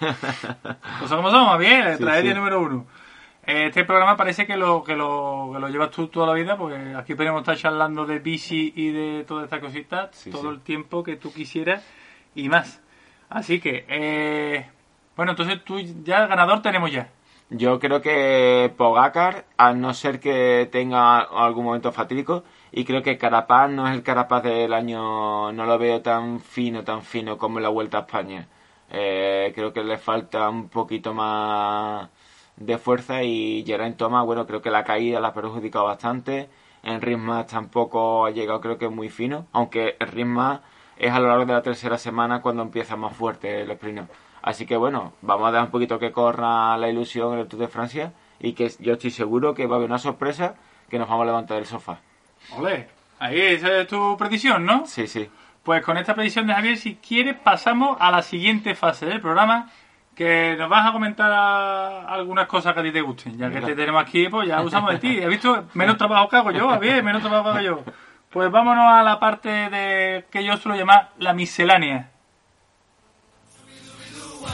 Pues 0.98 1.10
como 1.10 1.30
somos, 1.30 1.58
bien, 1.58 1.96
Sí, 1.98 2.02
tragedia 2.02 2.32
sí. 2.32 2.38
número 2.38 2.60
uno. 2.60 2.86
Este 3.46 3.84
programa 3.84 4.16
parece 4.16 4.46
que 4.46 4.56
lo, 4.56 4.82
que 4.82 4.96
lo 4.96 5.50
que 5.52 5.60
lo 5.60 5.68
llevas 5.68 5.90
tú 5.90 6.08
toda 6.08 6.28
la 6.28 6.32
vida, 6.32 6.56
porque 6.56 6.94
aquí 6.96 7.14
podemos 7.14 7.40
estar 7.40 7.56
charlando 7.58 8.06
de 8.06 8.18
bici 8.18 8.72
y 8.74 8.90
de 8.90 9.24
todas 9.24 9.44
estas 9.44 9.60
cositas 9.60 10.08
Sí, 10.16 10.30
todo 10.30 10.48
el 10.50 10.60
tiempo 10.60 11.02
que 11.04 11.16
tú 11.16 11.30
quisieras 11.30 11.84
y 12.34 12.48
más. 12.48 12.80
Así 13.28 13.60
que, 13.60 13.84
eh, 13.88 14.66
bueno, 15.14 15.32
entonces 15.32 15.62
tú 15.62 15.78
ya 15.78 16.26
ganador 16.26 16.62
tenemos 16.62 16.90
ya. 16.90 17.10
Yo 17.50 17.78
creo 17.78 18.00
que 18.00 18.72
Pogacar, 18.76 19.46
a 19.56 19.72
no 19.74 19.94
ser 19.94 20.18
que 20.18 20.68
tenga 20.72 21.20
algún 21.20 21.64
momento 21.64 21.92
fatídico, 21.92 22.42
y 22.72 22.84
creo 22.84 23.02
que 23.02 23.18
Carapaz 23.18 23.70
no 23.70 23.86
es 23.86 23.94
el 23.94 24.02
Carapaz 24.02 24.42
del 24.42 24.72
año, 24.72 25.52
no 25.52 25.66
lo 25.66 25.78
veo 25.78 26.02
tan 26.02 26.40
fino, 26.40 26.82
tan 26.84 27.02
fino 27.02 27.38
como 27.38 27.58
en 27.58 27.62
la 27.64 27.68
Vuelta 27.68 27.98
a 27.98 28.00
España. 28.02 28.48
Eh, 28.90 29.52
creo 29.54 29.72
que 29.72 29.84
le 29.84 29.98
falta 29.98 30.48
un 30.48 30.68
poquito 30.68 31.14
más 31.14 32.08
de 32.56 32.78
fuerza 32.78 33.22
y 33.22 33.64
Geraint 33.66 33.96
Thomas, 33.96 34.24
bueno, 34.24 34.46
creo 34.46 34.62
que 34.62 34.70
la 34.70 34.84
caída 34.84 35.20
la 35.20 35.28
ha 35.28 35.34
perjudicado 35.34 35.84
bastante. 35.84 36.48
En 36.82 37.00
Rismas 37.00 37.46
tampoco 37.46 38.26
ha 38.26 38.30
llegado, 38.30 38.60
creo 38.60 38.78
que 38.78 38.88
muy 38.88 39.10
fino, 39.10 39.46
aunque 39.52 39.96
Rismas 40.00 40.60
es 40.96 41.12
a 41.12 41.20
lo 41.20 41.28
largo 41.28 41.46
de 41.46 41.52
la 41.52 41.62
tercera 41.62 41.98
semana 41.98 42.40
cuando 42.42 42.62
empieza 42.62 42.96
más 42.96 43.16
fuerte 43.16 43.62
el 43.62 43.70
sprint. 43.72 44.10
Así 44.46 44.66
que 44.66 44.76
bueno, 44.76 45.14
vamos 45.22 45.48
a 45.48 45.52
dar 45.52 45.62
un 45.64 45.70
poquito 45.70 45.98
que 45.98 46.12
corra 46.12 46.76
la 46.76 46.88
ilusión 46.90 47.32
en 47.32 47.38
el 47.40 47.48
Tour 47.48 47.60
de 47.60 47.68
Francia 47.68 48.12
y 48.38 48.52
que 48.52 48.70
yo 48.78 48.92
estoy 48.92 49.10
seguro 49.10 49.54
que 49.54 49.66
va 49.66 49.76
a 49.76 49.78
haber 49.78 49.88
una 49.88 49.98
sorpresa 49.98 50.54
que 50.90 50.98
nos 50.98 51.08
vamos 51.08 51.22
a 51.22 51.26
levantar 51.26 51.56
del 51.56 51.64
sofá. 51.66 51.96
Ole, 52.58 52.86
ahí 53.20 53.40
esa 53.40 53.78
es 53.78 53.88
tu 53.88 54.16
predicción, 54.18 54.66
¿no? 54.66 54.84
Sí, 54.84 55.06
sí. 55.06 55.30
Pues 55.62 55.82
con 55.82 55.96
esta 55.96 56.14
predicción 56.14 56.46
de 56.46 56.52
Javier, 56.52 56.76
si 56.76 56.96
quieres, 56.96 57.36
pasamos 57.36 57.96
a 57.98 58.10
la 58.10 58.20
siguiente 58.20 58.74
fase 58.74 59.06
del 59.06 59.22
programa, 59.22 59.70
que 60.14 60.54
nos 60.58 60.68
vas 60.68 60.86
a 60.86 60.92
comentar 60.92 61.32
a- 61.32 62.00
algunas 62.12 62.46
cosas 62.46 62.74
que 62.74 62.80
a 62.80 62.82
ti 62.82 62.92
te 62.92 63.00
gusten. 63.00 63.38
Ya 63.38 63.48
que 63.50 63.60
te 63.62 63.74
tenemos 63.74 64.02
aquí, 64.02 64.28
pues 64.28 64.46
ya 64.46 64.60
usamos 64.60 64.90
de 64.92 64.98
ti. 64.98 65.22
¿Has 65.22 65.28
visto? 65.30 65.64
Menos 65.72 65.96
trabajo 65.96 66.28
que 66.28 66.36
hago 66.36 66.50
yo, 66.50 66.68
Javier, 66.68 67.02
menos 67.02 67.22
trabajo 67.22 67.44
que 67.44 67.48
hago 67.50 67.60
yo. 67.60 67.82
Pues 68.28 68.50
vámonos 68.50 68.84
a 68.84 69.02
la 69.02 69.18
parte 69.18 69.48
de 69.48 70.26
que 70.30 70.44
yo 70.44 70.54
suelo 70.58 70.76
llamar 70.76 71.12
la 71.18 71.32
miscelánea. 71.32 72.10
Me 74.44 74.50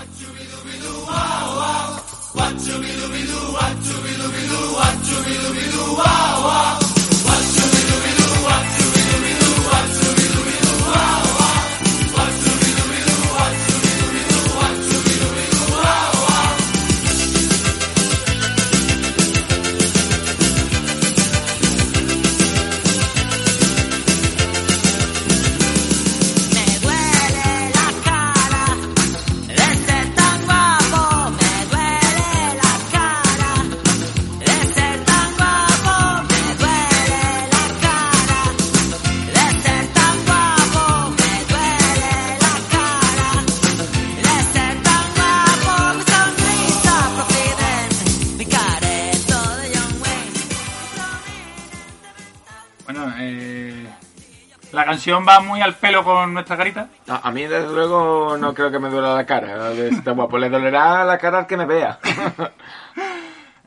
canción 54.90 55.24
va 55.26 55.40
muy 55.40 55.61
al 55.61 55.74
pelo 55.74 56.03
con 56.05 56.33
nuestra 56.35 56.57
carita. 56.57 56.88
A, 57.09 57.29
a 57.29 57.31
mí, 57.31 57.42
desde 57.42 57.72
luego, 57.72 58.37
no 58.37 58.53
creo 58.55 58.70
que 58.70 58.79
me 58.79 58.88
duela 58.90 59.14
la 59.14 59.24
cara. 59.26 59.70
de 59.70 59.88
este 59.88 60.11
guapo. 60.11 60.37
Le 60.38 60.48
dolerá 60.50 61.05
la 61.05 61.18
cara 61.18 61.38
al 61.38 61.46
que 61.46 61.57
me 61.57 61.66
vea. 61.66 61.98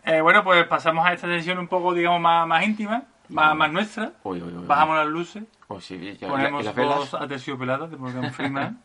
Eh, 0.05 0.19
bueno, 0.19 0.43
pues 0.43 0.67
pasamos 0.67 1.05
a 1.07 1.13
esta 1.13 1.27
sesión 1.27 1.57
un 1.59 1.69
poco, 1.69 1.93
digamos, 1.93 2.19
más, 2.19 2.45
más 2.45 2.62
íntima, 2.65 3.03
más, 3.29 3.55
más 3.55 3.71
nuestra. 3.71 4.12
Uy, 4.23 4.41
uy, 4.41 4.53
uy. 4.53 4.65
Bajamos 4.67 4.97
las 4.97 5.07
luces. 5.07 5.43
Oh, 5.69 5.79
sí, 5.79 5.97
ya- 5.97 6.12
ya- 6.12 6.27
Ponemos 6.27 6.62
¿y 6.62 6.65
las 6.65 6.75
velas? 6.75 6.97
voz 6.97 7.13
aterciopelada 7.13 7.88
de 7.88 7.95
Morgan 7.95 8.33
Freeman. 8.33 8.79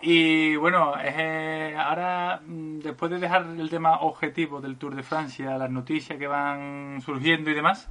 y 0.00 0.56
bueno, 0.56 0.94
eh, 1.02 1.76
ahora, 1.78 2.40
mm, 2.46 2.78
después 2.78 3.10
de 3.10 3.18
dejar 3.18 3.42
el 3.58 3.68
tema 3.68 4.00
objetivo 4.00 4.62
del 4.62 4.78
Tour 4.78 4.94
de 4.94 5.02
Francia, 5.02 5.58
las 5.58 5.68
noticias 5.70 6.18
que 6.18 6.26
van 6.26 7.02
surgiendo 7.04 7.50
y 7.50 7.54
demás, 7.54 7.90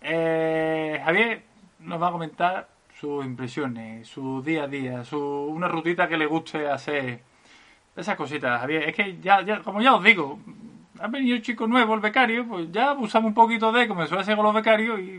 eh, 0.00 1.00
Javier 1.04 1.44
nos 1.78 2.02
va 2.02 2.08
a 2.08 2.10
comentar 2.12 2.68
sus 3.00 3.24
impresiones, 3.24 4.06
su 4.08 4.42
día 4.42 4.64
a 4.64 4.66
día, 4.66 5.04
su, 5.04 5.18
una 5.18 5.68
rutita 5.68 6.06
que 6.06 6.18
le 6.18 6.26
guste 6.26 6.68
hacer. 6.68 7.22
Esas 7.96 8.14
cositas, 8.16 8.60
Javier. 8.60 8.88
Es 8.88 8.94
que 8.94 9.18
ya, 9.20 9.40
ya 9.42 9.62
como 9.62 9.80
ya 9.80 9.94
os 9.94 10.04
digo, 10.04 10.38
ha 11.00 11.08
venido 11.08 11.36
un 11.36 11.42
chico 11.42 11.66
nuevo, 11.66 11.94
el 11.94 12.00
becario, 12.00 12.46
pues 12.46 12.70
ya 12.70 12.90
abusamos 12.90 13.28
un 13.28 13.34
poquito 13.34 13.72
de, 13.72 13.88
como 13.88 14.06
suele 14.06 14.22
hacer 14.22 14.36
con 14.36 14.44
los 14.44 14.54
becarios, 14.54 15.00
y 15.00 15.18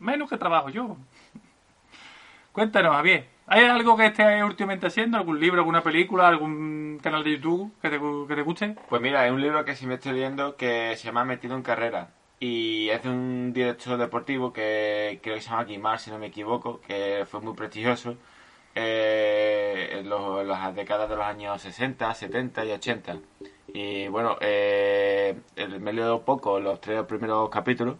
menos 0.00 0.28
que 0.28 0.36
trabajo 0.36 0.68
yo. 0.68 0.96
Cuéntanos, 2.52 2.94
Javier. 2.94 3.26
¿Hay 3.46 3.64
algo 3.64 3.96
que 3.96 4.06
estés 4.06 4.42
últimamente 4.44 4.86
haciendo? 4.86 5.16
¿Algún 5.16 5.40
libro, 5.40 5.60
alguna 5.60 5.82
película, 5.82 6.28
algún 6.28 6.98
canal 7.02 7.24
de 7.24 7.32
YouTube 7.32 7.72
que 7.80 7.88
te, 7.88 7.98
que 8.28 8.34
te 8.34 8.42
guste? 8.42 8.76
Pues 8.88 9.00
mira, 9.00 9.26
es 9.26 9.32
un 9.32 9.40
libro 9.40 9.64
que 9.64 9.74
sí 9.74 9.86
me 9.86 9.94
estoy 9.94 10.12
leyendo 10.12 10.56
que 10.56 10.94
se 10.96 11.04
llama 11.04 11.24
Metido 11.24 11.56
en 11.56 11.62
Carrera. 11.62 12.10
Y 12.40 12.90
es 12.90 13.02
de 13.02 13.08
un 13.10 13.52
director 13.52 13.96
deportivo 13.98 14.52
que 14.52 15.20
creo 15.22 15.36
que 15.36 15.40
se 15.40 15.50
llama 15.50 15.64
Guimar, 15.64 15.98
si 15.98 16.10
no 16.10 16.18
me 16.18 16.26
equivoco, 16.26 16.80
que 16.86 17.24
fue 17.30 17.40
muy 17.40 17.54
prestigioso 17.54 18.16
eh, 18.74 19.88
en, 20.00 20.08
los- 20.08 20.46
las 20.46 20.74
décadas 20.74 21.08
de 21.08 21.16
los 21.16 21.24
años 21.24 21.62
60, 21.62 22.12
70 22.14 22.64
y 22.64 22.72
80. 22.72 23.18
Y 23.72 24.08
bueno, 24.08 24.36
eh, 24.40 25.38
me 25.80 25.90
he 25.90 25.92
leído 25.94 26.22
poco 26.24 26.60
los 26.60 26.80
tres 26.80 27.04
primeros 27.04 27.48
capítulos. 27.50 27.96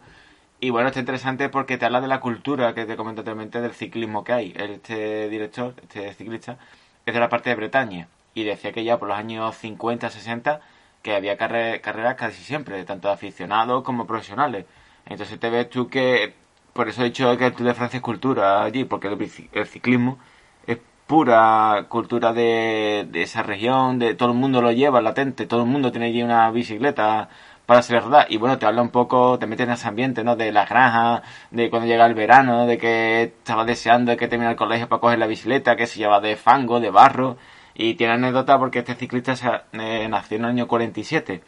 Y 0.59 0.69
bueno, 0.71 0.87
está 0.89 0.99
interesante 0.99 1.49
porque 1.49 1.77
te 1.77 1.85
habla 1.85 2.01
de 2.01 2.07
la 2.07 2.19
cultura 2.21 2.73
que 2.73 2.85
te 2.85 2.95
comenté 2.97 3.21
anteriormente 3.21 3.61
del 3.61 3.73
ciclismo 3.73 4.23
que 4.23 4.33
hay. 4.33 4.53
Este 4.57 5.29
director, 5.29 5.75
este 5.81 6.13
ciclista, 6.13 6.57
es 7.05 7.13
de 7.13 7.19
la 7.19 7.29
parte 7.29 7.49
de 7.49 7.55
Bretaña. 7.55 8.07
Y 8.33 8.43
decía 8.43 8.71
que 8.73 8.83
ya 8.83 8.97
por 8.99 9.07
los 9.09 9.17
años 9.17 9.55
50, 9.57 10.09
60, 10.09 10.61
que 11.05 11.15
había 11.15 11.37
carre- 11.37 11.81
carreras 11.81 12.15
casi 12.15 12.41
siempre, 12.43 12.83
tanto 12.83 13.07
de 13.09 13.13
aficionados 13.13 13.83
como 13.83 14.07
profesionales. 14.07 14.65
Entonces 15.05 15.39
te 15.39 15.51
ves 15.51 15.69
tú 15.69 15.87
que, 15.87 16.33
por 16.73 16.89
eso 16.89 17.01
he 17.03 17.05
dicho 17.05 17.37
que 17.37 17.45
el 17.45 17.53
Tour 17.53 17.67
de 17.67 17.73
Francia 17.75 17.97
es 17.97 18.03
cultura 18.03 18.63
allí, 18.63 18.85
porque 18.85 19.07
el, 19.07 19.65
ciclismo 19.67 20.17
es 20.65 20.79
pura 21.05 21.85
cultura 21.89 22.33
de, 22.33 23.05
de 23.11 23.21
esa 23.21 23.43
región, 23.43 23.99
de 23.99 24.15
todo 24.15 24.31
el 24.31 24.37
mundo 24.37 24.61
lo 24.63 24.71
lleva 24.71 24.99
latente, 25.01 25.45
todo 25.45 25.61
el 25.61 25.67
mundo 25.67 25.91
tiene 25.91 26.07
allí 26.07 26.23
una 26.23 26.49
bicicleta 26.49 27.29
para 27.67 27.81
hacer 27.81 28.01
rodar. 28.03 28.25
Y 28.31 28.37
bueno, 28.37 28.57
te 28.57 28.65
habla 28.65 28.81
un 28.81 28.89
poco, 28.89 29.37
te 29.39 29.45
metes 29.47 29.67
en 29.67 29.73
ese 29.73 29.87
ambiente, 29.87 30.23
¿no? 30.23 30.35
De 30.35 30.51
las 30.51 30.67
granjas, 30.69 31.21
de 31.51 31.69
cuando 31.69 31.87
llega 31.87 32.05
el 32.07 32.15
verano, 32.15 32.65
de 32.65 32.77
que 32.79 33.23
estaba 33.23 33.63
deseando 33.65 34.17
que 34.17 34.27
termine 34.27 34.49
el 34.51 34.57
colegio 34.57 34.87
para 34.89 35.01
coger 35.01 35.19
la 35.19 35.27
bicicleta, 35.27 35.75
que 35.75 35.85
se 35.87 35.99
lleva 35.99 36.19
de 36.19 36.35
fango, 36.35 36.79
de 36.79 36.89
barro. 36.89 37.37
Y 37.75 37.95
tiene 37.95 38.13
anécdota 38.13 38.57
porque 38.57 38.79
este 38.79 38.95
ciclista 38.95 39.35
se, 39.35 39.49
eh, 39.73 40.07
nació 40.09 40.37
en 40.37 40.45
el 40.45 40.49
año 40.51 40.67
47. 40.67 41.43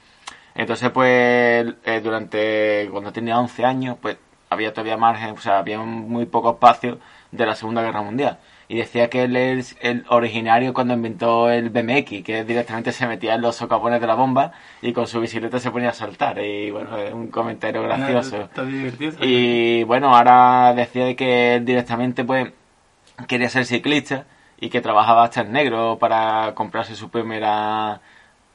Entonces, 0.55 0.89
pues, 0.91 1.65
eh, 1.85 2.01
durante, 2.03 2.89
cuando 2.91 3.13
tenía 3.13 3.39
11 3.39 3.63
años, 3.63 3.97
pues, 4.01 4.17
había 4.49 4.73
todavía 4.73 4.97
margen, 4.97 5.31
o 5.31 5.37
sea, 5.37 5.59
había 5.59 5.79
muy 5.79 6.25
poco 6.25 6.51
espacio 6.51 6.99
de 7.31 7.45
la 7.45 7.55
Segunda 7.55 7.81
Guerra 7.81 8.01
Mundial. 8.01 8.39
y 8.69 8.75
decía 8.77 9.09
que 9.09 9.23
él 9.23 9.37
es 9.37 9.77
el 9.79 10.03
originario 10.09 10.73
cuando 10.73 10.93
inventó 10.93 11.49
el 11.49 11.69
BMX, 11.69 12.21
que 12.23 12.43
directamente 12.43 12.91
se 12.91 13.07
metía 13.07 13.35
en 13.35 13.41
los 13.41 13.55
socavones 13.55 14.01
de 14.01 14.07
la 14.07 14.15
bomba 14.15 14.51
y 14.81 14.91
con 14.91 15.07
su 15.07 15.21
bicicleta 15.21 15.59
se 15.59 15.71
ponía 15.71 15.89
a 15.89 15.93
saltar. 15.93 16.37
Y 16.39 16.69
bueno, 16.71 16.97
es 16.97 17.13
un 17.13 17.27
comentario 17.27 17.81
gracioso. 17.83 18.41
Está 18.41 18.65
divertido. 18.65 19.11
está 19.11 19.25
Y 19.25 19.83
bueno, 19.83 20.13
ahora 20.13 20.73
decía 20.73 21.05
de 21.05 21.15
que 21.15 21.55
él 21.55 21.65
directamente 21.65 22.25
pues 22.25 22.51
quería 23.27 23.47
ser 23.47 23.65
ciclista 23.65 24.25
y 24.59 24.69
que 24.69 24.81
trabajaba 24.81 25.23
hasta 25.23 25.41
en 25.41 25.51
negro 25.51 25.97
para 25.99 26.53
comprarse 26.55 26.95
su 26.95 27.09
primera 27.09 28.01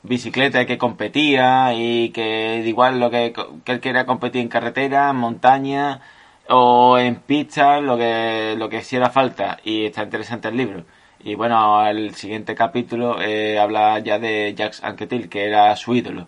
bicicleta 0.02 0.62
y 0.62 0.66
que 0.66 0.78
competía 0.78 1.72
y 1.74 2.10
que 2.10 2.62
igual 2.66 3.00
lo 3.00 3.10
que, 3.10 3.32
él 3.66 3.80
quería 3.80 4.06
competir 4.06 4.42
en 4.42 4.48
carretera, 4.48 5.10
en 5.10 5.16
montaña 5.16 6.00
o 6.48 6.98
en 6.98 7.16
pista, 7.16 7.80
lo 7.80 7.96
que, 7.96 8.54
lo 8.58 8.68
que 8.68 8.78
hiciera 8.78 9.10
falta 9.10 9.58
y 9.64 9.86
está 9.86 10.02
interesante 10.02 10.48
el 10.48 10.56
libro. 10.56 10.84
Y 11.20 11.34
bueno, 11.36 11.86
el 11.86 12.14
siguiente 12.14 12.54
capítulo 12.54 13.20
eh, 13.22 13.58
habla 13.58 13.98
ya 14.00 14.18
de 14.18 14.54
Jacques 14.56 14.82
Anquetil, 14.82 15.28
que 15.28 15.46
era 15.46 15.74
su 15.76 15.94
ídolo. 15.94 16.26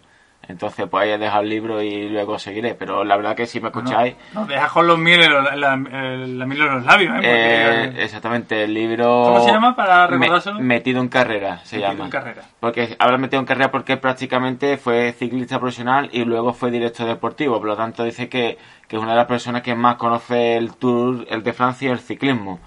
Entonces, 0.49 0.87
pues 0.91 1.05
ahí 1.05 1.11
he 1.11 1.19
dejado 1.19 1.43
el 1.43 1.49
libro 1.49 1.83
y 1.83 2.09
luego 2.09 2.39
seguiré. 2.39 2.75
Pero 2.75 3.03
la 3.05 3.17
verdad 3.17 3.35
que 3.35 3.47
si 3.47 3.61
me 3.61 3.69
escucháis, 3.69 4.15
No, 4.35 4.45
deja 4.47 4.69
con 4.69 4.87
los 4.87 4.99
miles, 4.99 5.29
la, 5.31 5.41
la, 5.57 5.77
la 5.77 5.77
miel 5.77 6.61
en 6.63 6.75
los 6.75 6.85
labios, 6.85 7.15
¿eh? 7.17 7.21
eh, 7.23 7.83
Porque- 7.87 8.05
exactamente, 8.05 8.65
el 8.65 8.75
libro... 8.75 9.05
¿Cómo 9.25 9.41
se 9.45 9.51
llama 9.53 9.75
para 9.75 10.07
recordárselo? 10.07 10.61
metido 10.61 11.01
en 11.01 11.09
carrera, 11.09 11.59
se 11.65 11.77
Metido 11.77 11.93
llama. 11.93 12.05
en 12.05 12.11
carrera. 12.11 12.43
Porque 12.61 12.97
habrá 12.99 13.17
metido 13.19 13.41
en 13.41 13.47
carrera 13.47 13.71
porque 13.71 13.97
prácticamente 13.97 14.77
fue 14.77 15.13
ciclista 15.13 15.59
profesional 15.59 16.09
y 16.13 16.25
luego 16.25 16.53
fue 16.53 16.71
director 16.71 17.07
deportivo. 17.07 17.59
Por 17.59 17.69
lo 17.69 17.77
tanto, 17.77 18.05
dice 18.05 18.29
que, 18.29 18.59
que 18.89 18.97
es 18.97 19.03
una 19.03 19.13
de 19.13 19.17
las 19.19 19.27
personas 19.27 19.63
que 19.63 19.75
más 19.75 19.97
conoce 19.97 20.57
el 20.57 20.75
Tour, 20.77 21.27
el 21.31 21.43
de 21.43 21.53
Francia 21.53 21.89
y 21.89 21.93
el 21.93 21.99
ciclismo. 22.01 22.61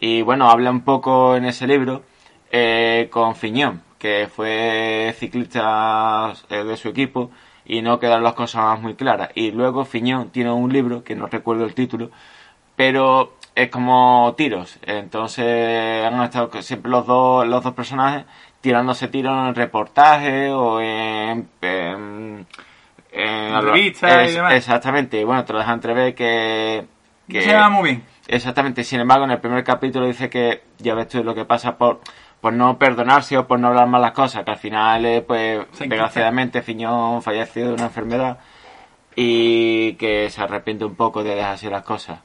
Y 0.00 0.22
bueno, 0.22 0.48
habla 0.50 0.70
un 0.70 0.82
poco 0.82 1.36
en 1.36 1.46
ese 1.46 1.66
libro 1.66 2.02
eh, 2.52 3.08
con 3.10 3.34
Fiñón, 3.34 3.82
que 4.04 4.28
fue 4.28 5.14
ciclista 5.18 6.30
eh, 6.50 6.62
de 6.62 6.76
su 6.76 6.90
equipo 6.90 7.30
y 7.64 7.80
no 7.80 7.98
quedaron 7.98 8.22
las 8.22 8.34
cosas 8.34 8.78
muy 8.78 8.96
claras. 8.96 9.30
Y 9.34 9.50
luego 9.50 9.86
Fiñón 9.86 10.28
tiene 10.28 10.52
un 10.52 10.70
libro, 10.70 11.02
que 11.02 11.14
no 11.14 11.26
recuerdo 11.26 11.64
el 11.64 11.72
título, 11.74 12.10
pero 12.76 13.32
es 13.54 13.70
como 13.70 14.34
tiros. 14.36 14.78
Entonces 14.82 16.04
han 16.04 16.22
estado 16.22 16.50
siempre 16.60 16.90
los 16.90 17.06
dos, 17.06 17.46
los 17.46 17.64
dos 17.64 17.72
personajes 17.72 18.26
tirándose 18.60 19.08
tiros 19.08 19.48
en 19.48 19.54
reportajes 19.54 20.50
o 20.52 20.82
en, 20.82 21.48
en, 21.62 22.46
en- 23.10 23.62
Revistas 23.62 24.30
y 24.30 24.34
demás. 24.34 24.52
Exactamente, 24.52 25.18
y 25.18 25.24
bueno, 25.24 25.46
te 25.46 25.54
lo 25.54 25.60
deja 25.60 25.72
entrever 25.72 26.14
que, 26.14 26.84
que 27.26 27.40
Se 27.40 27.48
llama 27.52 27.70
muy 27.70 27.84
bien. 27.88 28.04
Exactamente, 28.26 28.84
sin 28.84 29.00
embargo, 29.00 29.24
en 29.24 29.30
el 29.30 29.40
primer 29.40 29.64
capítulo 29.64 30.06
dice 30.06 30.28
que 30.28 30.62
ya 30.78 30.94
ves 30.94 31.08
tú 31.08 31.24
lo 31.24 31.34
que 31.34 31.46
pasa 31.46 31.78
por, 31.78 32.00
por 32.44 32.52
no 32.52 32.76
perdonarse 32.76 33.38
o 33.38 33.46
por 33.46 33.58
no 33.58 33.68
hablar 33.68 33.88
mal 33.88 34.02
las 34.02 34.12
cosas, 34.12 34.44
que 34.44 34.50
al 34.50 34.58
final, 34.58 35.06
eh, 35.06 35.24
pues, 35.26 35.66
desgraciadamente, 35.78 36.60
Fiñón 36.60 37.22
falleció 37.22 37.68
de 37.68 37.72
una 37.72 37.84
enfermedad 37.84 38.38
y 39.16 39.94
que 39.94 40.28
se 40.28 40.42
arrepiente 40.42 40.84
un 40.84 40.94
poco 40.94 41.24
de 41.24 41.36
dejar 41.36 41.54
así 41.54 41.70
las 41.70 41.84
cosas. 41.84 42.20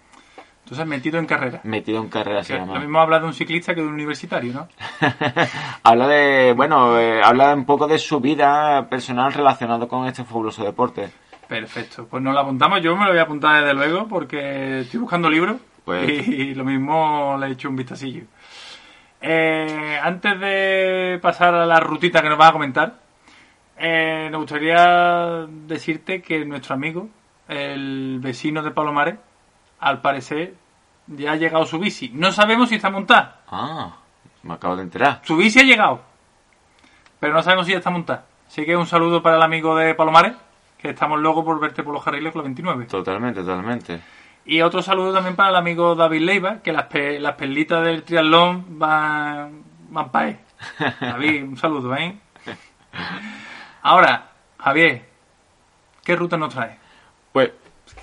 Entonces, 0.65 0.86
metido 0.86 1.19
en 1.19 1.25
carrera. 1.25 1.62
Metido 1.63 2.01
en 2.01 2.10
carrera 2.10 2.41
llama. 2.41 2.73
Lo 2.73 2.82
mismo 2.82 2.99
habla 2.99 3.21
de 3.21 3.27
un 3.27 3.34
ciclista 3.34 3.73
que 3.73 3.79
de 3.79 3.88
un 3.88 3.93
universitario, 3.93 4.51
¿no? 4.51 4.67
habla 5.84 6.08
de, 6.10 6.51
bueno, 6.51 6.99
eh, 6.99 7.21
habla 7.23 7.53
un 7.53 7.63
poco 7.63 7.88
de 7.88 7.97
su 7.97 8.19
vida 8.19 8.89
personal 8.89 9.32
relacionado 9.32 9.88
con 9.88 10.05
este 10.05 10.25
fabuloso 10.25 10.65
deporte. 10.65 11.12
Perfecto. 11.47 12.08
Pues 12.10 12.21
nos 12.21 12.34
lo 12.34 12.41
apuntamos. 12.41 12.82
Yo 12.82 12.93
me 12.97 13.05
lo 13.05 13.12
voy 13.12 13.19
a 13.19 13.23
apuntar 13.23 13.62
desde 13.62 13.73
luego 13.73 14.10
porque 14.10 14.82
estoy 14.82 14.99
buscando 14.99 15.29
libros 15.29 15.62
Pues- 15.86 16.27
y, 16.27 16.53
lo 16.55 16.65
mismo 16.65 17.38
le 17.39 17.47
he 17.47 17.51
hecho 17.51 17.69
un 17.69 17.77
vistacillo. 17.77 18.23
Eh, 19.21 19.99
antes 20.01 20.39
de 20.39 21.19
pasar 21.21 21.53
a 21.53 21.65
la 21.65 21.79
rutita 21.79 22.21
que 22.21 22.29
nos 22.29 22.38
vas 22.38 22.49
a 22.49 22.53
comentar, 22.53 22.99
eh, 23.77 24.29
nos 24.32 24.41
gustaría 24.41 25.45
decirte 25.67 26.21
que 26.21 26.45
nuestro 26.45 26.75
amigo, 26.75 27.10
el 27.47 28.19
vecino 28.21 28.62
de 28.62 28.71
Palomares, 28.71 29.15
al 29.79 30.01
parecer 30.01 30.53
ya 31.08 31.32
ha 31.32 31.36
llegado 31.36 31.65
su 31.65 31.79
bici. 31.79 32.12
No 32.13 32.32
sabemos 32.32 32.69
si 32.69 32.75
está 32.75 32.89
montada. 32.89 33.41
Ah, 33.49 33.97
me 34.43 34.53
acabo 34.53 34.75
de 34.75 34.84
enterar. 34.84 35.21
Su 35.23 35.36
bici 35.36 35.60
ha 35.60 35.63
llegado, 35.63 36.01
pero 37.19 37.34
no 37.34 37.43
sabemos 37.43 37.65
si 37.65 37.73
ya 37.73 37.79
está 37.79 37.89
montada. 37.89 38.25
Así 38.47 38.65
que 38.65 38.75
un 38.75 38.88
saludo 38.88 39.21
para 39.21 39.38
el 39.38 39.43
amigo 39.43 39.75
de 39.75 39.95
Palomares, 39.95 40.34
que 40.77 40.89
estamos 40.89 41.19
locos 41.19 41.43
por 41.43 41.60
verte 41.60 41.84
por 41.84 41.93
los 41.93 42.03
carriles 42.03 42.32
con 42.32 42.39
la 42.39 42.45
29. 42.45 42.86
Totalmente, 42.86 43.41
totalmente. 43.41 44.01
Y 44.51 44.62
otro 44.62 44.81
saludo 44.81 45.13
también 45.13 45.35
para 45.35 45.49
el 45.49 45.55
amigo 45.57 45.93
David 45.93 46.21
Leiva, 46.21 46.57
que 46.63 46.71
las, 46.73 46.85
pe- 46.85 47.19
las 47.19 47.35
perlitas 47.35 47.83
del 47.83 48.01
triatlón 48.03 48.79
van, 48.79 49.62
van 49.89 50.09
para 50.12 50.29
él. 50.29 50.38
David, 50.99 51.43
un 51.43 51.57
saludo, 51.57 51.95
¿eh? 51.95 52.17
Ahora, 53.81 54.31
Javier, 54.57 55.05
¿qué 56.03 56.15
ruta 56.15 56.35
nos 56.38 56.53
trae? 56.53 56.77
Pues, 57.31 57.51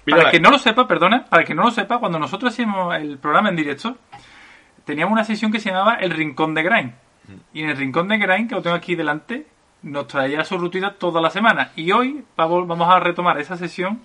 Para 0.05 0.23
el 0.23 0.31
que 0.31 0.41
no 0.41 0.51
lo 0.51 0.59
sepa, 0.59 0.87
perdona, 0.87 1.25
para 1.25 1.43
el 1.43 1.49
que 1.49 1.55
no 1.55 1.65
lo 1.65 1.71
sepa, 1.73 1.99
cuando 1.99 2.19
nosotros 2.19 2.53
hacíamos 2.53 2.95
el 2.95 3.19
programa 3.19 3.49
en 3.49 3.57
directo, 3.57 3.97
teníamos 4.85 5.13
una 5.13 5.25
sesión 5.25 5.51
que 5.51 5.59
se 5.61 5.71
llamaba 5.71 5.95
El 5.95 6.13
Rincón 6.13 6.55
de 6.55 6.63
Grain. 6.63 6.95
Y 7.53 7.63
en 7.63 7.71
el 7.71 7.77
Rincón 7.77 8.07
de 8.07 8.19
Grain, 8.19 8.47
que 8.47 8.55
lo 8.55 8.63
tengo 8.63 8.77
aquí 8.77 8.95
delante, 8.95 9.47
nos 9.83 10.07
traía 10.07 10.45
su 10.45 10.57
rutita 10.59 10.93
toda 10.95 11.21
la 11.21 11.31
semana. 11.31 11.73
Y 11.75 11.91
hoy 11.91 12.25
vamos 12.37 12.69
vamos 12.69 12.89
a 12.89 13.01
retomar 13.01 13.37
esa 13.41 13.57
sesión 13.57 14.01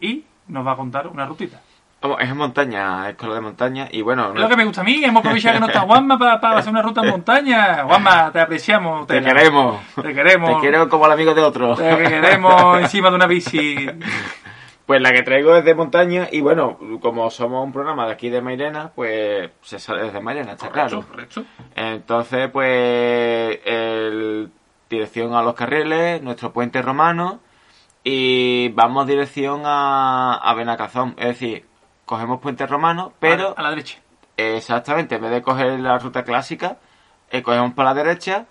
y 0.00 0.26
nos 0.48 0.66
va 0.66 0.72
a 0.72 0.76
contar 0.76 1.06
una 1.08 1.24
rutita. 1.24 1.62
Es 2.00 2.30
en 2.30 2.36
montaña, 2.36 3.10
es 3.10 3.16
con 3.16 3.28
lo 3.28 3.34
de 3.34 3.40
montaña 3.40 3.88
y 3.90 4.02
bueno... 4.02 4.32
Es 4.32 4.40
lo 4.40 4.48
que 4.48 4.56
me 4.56 4.64
gusta 4.64 4.82
a 4.82 4.84
mí, 4.84 5.02
hemos 5.04 5.20
aprovechado 5.20 5.54
que 5.54 5.60
no 5.60 5.66
está 5.66 5.80
Juanma 5.80 6.16
para, 6.16 6.40
para 6.40 6.58
hacer 6.58 6.70
una 6.70 6.80
ruta 6.80 7.00
en 7.02 7.10
montaña. 7.10 7.84
Juanma, 7.84 8.30
te 8.30 8.40
apreciamos. 8.40 9.06
Te 9.08 9.20
queremos. 9.20 9.80
Te 10.00 10.14
queremos. 10.14 10.54
Te 10.54 10.60
quiero 10.60 10.88
como 10.88 11.06
el 11.06 11.12
amigo 11.12 11.34
de 11.34 11.42
otro. 11.42 11.74
Te 11.74 11.96
queremos 11.96 12.78
encima 12.78 13.10
de 13.10 13.16
una 13.16 13.26
bici. 13.26 13.90
Pues 14.86 15.02
la 15.02 15.12
que 15.12 15.22
traigo 15.22 15.54
es 15.56 15.64
de 15.64 15.74
montaña 15.74 16.28
y 16.30 16.40
bueno, 16.40 16.78
como 17.02 17.28
somos 17.30 17.62
un 17.62 17.72
programa 17.72 18.06
de 18.06 18.12
aquí 18.12 18.30
de 18.30 18.40
Mairena, 18.40 18.92
pues 18.94 19.50
se 19.60 19.78
sale 19.78 20.04
desde 20.04 20.20
Mairena, 20.20 20.52
está 20.52 20.70
claro. 20.70 21.02
Correcto. 21.02 21.44
Entonces, 21.74 22.48
pues, 22.50 23.58
el, 23.66 24.50
dirección 24.88 25.34
a 25.34 25.42
los 25.42 25.54
carriles, 25.54 26.22
nuestro 26.22 26.52
puente 26.52 26.80
romano 26.80 27.40
y 28.02 28.70
vamos 28.70 29.06
dirección 29.06 29.62
a, 29.66 30.36
a 30.36 30.54
Benacazón. 30.54 31.14
Es 31.18 31.26
decir, 31.26 31.67
cogemos 32.08 32.40
puente 32.40 32.66
romano, 32.66 33.12
pero 33.20 33.54
A 33.56 33.62
la 33.62 33.70
derecha. 33.70 33.98
Exactamente, 34.36 35.16
en 35.16 35.22
vez 35.22 35.30
de 35.30 35.42
coger 35.42 35.78
la 35.78 35.98
ruta 35.98 36.24
clásica, 36.24 36.78
eh, 37.30 37.42
cogemos 37.42 37.74
por 37.74 37.84
la 37.84 37.94
derecha 37.94 38.46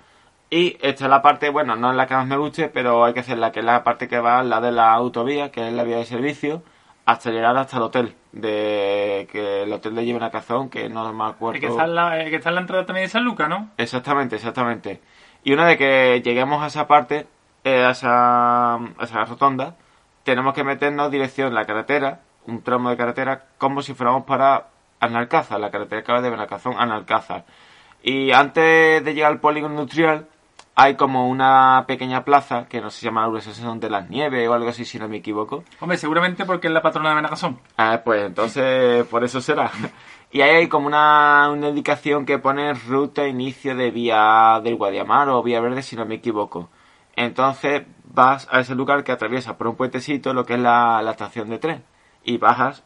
y 0.49 0.77
esta 0.81 1.05
es 1.05 1.09
la 1.09 1.21
parte, 1.21 1.49
bueno, 1.49 1.75
no 1.75 1.89
es 1.89 1.97
la 1.97 2.07
que 2.07 2.13
más 2.13 2.27
me 2.27 2.37
guste, 2.37 2.69
pero 2.69 3.03
hay 3.03 3.13
que 3.13 3.21
hacer 3.21 3.37
la 3.37 3.51
que 3.51 3.59
es 3.59 3.65
la 3.65 3.83
parte 3.83 4.07
que 4.07 4.19
va, 4.19 4.43
la 4.43 4.61
de 4.61 4.71
la 4.71 4.93
autovía, 4.93 5.51
que 5.51 5.67
es 5.67 5.73
la 5.73 5.83
vía 5.83 5.97
de 5.97 6.05
servicio, 6.05 6.61
hasta 7.05 7.31
llegar 7.31 7.57
hasta 7.57 7.77
el 7.77 7.83
hotel, 7.83 8.15
de 8.31 9.27
que 9.31 9.63
el 9.63 9.73
hotel 9.73 9.95
de 9.95 10.05
Lleven 10.05 10.29
Cazón, 10.29 10.69
que 10.69 10.87
no 10.87 11.11
me 11.11 11.25
acuerdo. 11.25 11.55
El 11.55 11.61
que, 11.61 11.67
está 11.67 11.85
en 11.85 11.95
la, 11.95 12.19
el 12.19 12.29
que 12.29 12.35
está 12.35 12.49
en 12.49 12.55
la 12.55 12.61
entrada 12.61 12.85
también 12.85 13.05
de 13.05 13.09
San 13.09 13.23
Lucas, 13.23 13.49
¿no? 13.49 13.71
Exactamente, 13.77 14.35
exactamente. 14.35 15.01
Y 15.43 15.53
una 15.53 15.65
vez 15.65 15.77
que 15.77 16.21
lleguemos 16.23 16.61
a 16.61 16.67
esa 16.67 16.85
parte, 16.85 17.27
eh, 17.63 17.83
a, 17.83 17.91
esa, 17.91 18.75
a 18.75 19.03
esa 19.03 19.25
rotonda, 19.25 19.75
tenemos 20.23 20.53
que 20.53 20.63
meternos 20.63 21.09
dirección 21.09 21.53
la 21.53 21.65
carretera, 21.65 22.21
un 22.47 22.61
tramo 22.63 22.89
de 22.89 22.97
carretera, 22.97 23.45
como 23.57 23.81
si 23.81 23.93
fuéramos 23.93 24.23
para 24.23 24.69
Analcázar, 24.99 25.59
la 25.59 25.69
carretera 25.69 26.01
que 26.01 26.11
va 26.11 26.21
de 26.21 26.29
Benacazón 26.29 26.73
a 26.73 26.83
Analcázar. 26.83 27.45
Y 28.01 28.31
antes 28.31 29.03
de 29.03 29.13
llegar 29.13 29.31
al 29.31 29.39
polígono 29.39 29.75
industrial, 29.75 30.27
hay 30.75 30.95
como 30.95 31.27
una 31.27 31.85
pequeña 31.87 32.23
plaza, 32.23 32.67
que 32.67 32.81
no 32.81 32.89
sé 32.89 32.95
si 32.95 33.01
se 33.01 33.05
llama 33.07 33.21
la 33.21 33.27
Urbanización 33.29 33.79
de 33.79 33.89
las 33.89 34.09
Nieves 34.09 34.47
o 34.47 34.53
algo 34.53 34.69
así, 34.69 34.85
si 34.85 34.99
no 34.99 35.07
me 35.07 35.17
equivoco. 35.17 35.63
Hombre, 35.79 35.97
seguramente 35.97 36.45
porque 36.45 36.67
es 36.67 36.73
la 36.73 36.81
patrona 36.81 37.09
de 37.09 37.15
Benacasón. 37.15 37.59
Ah, 37.77 38.01
pues 38.03 38.23
entonces 38.23 39.05
por 39.07 39.23
eso 39.23 39.41
será. 39.41 39.71
Y 40.29 40.41
ahí 40.41 40.57
hay 40.57 40.67
como 40.67 40.87
una, 40.87 41.49
una 41.49 41.69
indicación 41.69 42.25
que 42.25 42.37
pone 42.37 42.73
ruta 42.73 43.25
inicio 43.25 43.77
de 43.77 43.91
vía 43.91 44.59
del 44.61 44.75
Guadiamar 44.75 45.29
o 45.29 45.41
vía 45.41 45.61
verde 45.61 45.81
si 45.81 45.95
no 45.95 46.05
me 46.05 46.15
equivoco. 46.15 46.69
Entonces 47.15 47.83
vas 48.03 48.45
a 48.51 48.59
ese 48.59 48.75
lugar 48.75 49.05
que 49.05 49.13
atraviesa 49.13 49.57
por 49.57 49.67
un 49.67 49.77
puentecito 49.77 50.33
lo 50.33 50.43
que 50.45 50.55
es 50.55 50.59
la, 50.59 51.01
la 51.01 51.11
estación 51.11 51.49
de 51.49 51.59
tren 51.59 51.83
y 52.27 52.37
bajas 52.37 52.83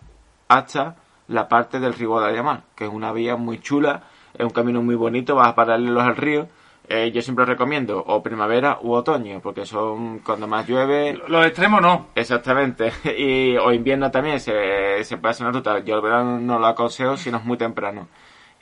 hasta 0.48 0.96
la 1.28 1.50
parte 1.50 1.80
del 1.80 1.94
río 1.94 2.10
Guadiamar, 2.10 2.62
que 2.76 2.86
es 2.86 2.92
una 2.92 3.12
vía 3.12 3.36
muy 3.36 3.60
chula, 3.60 4.04
es 4.34 4.46
un 4.46 4.52
camino 4.52 4.84
muy 4.84 4.96
bonito, 4.96 5.36
vas 5.36 5.54
paralelos 5.54 6.04
al 6.04 6.16
río. 6.16 6.48
Eh, 6.88 7.12
yo 7.12 7.22
siempre 7.22 7.46
recomiendo 7.46 8.04
o 8.06 8.22
primavera 8.22 8.78
u 8.82 8.92
otoño, 8.94 9.40
porque 9.42 9.66
son 9.66 10.20
cuando 10.20 10.48
más 10.48 10.68
llueve, 10.68 11.20
Los 11.28 11.46
extremos 11.46 11.82
no. 11.82 12.08
Exactamente. 12.16 12.92
Y 13.18 13.58
o 13.58 13.72
invierno 13.72 14.12
también 14.12 14.40
se, 14.40 15.04
se 15.04 15.18
puede 15.18 15.32
hacer 15.32 15.48
una 15.48 15.58
ruta. 15.58 15.80
Yo 15.80 15.96
el 15.96 16.02
verano 16.02 16.40
no 16.40 16.60
lo 16.60 16.68
aconsejo 16.68 17.18
si 17.18 17.32
no 17.32 17.38
es 17.38 17.46
muy 17.46 17.58
temprano. 17.58 18.08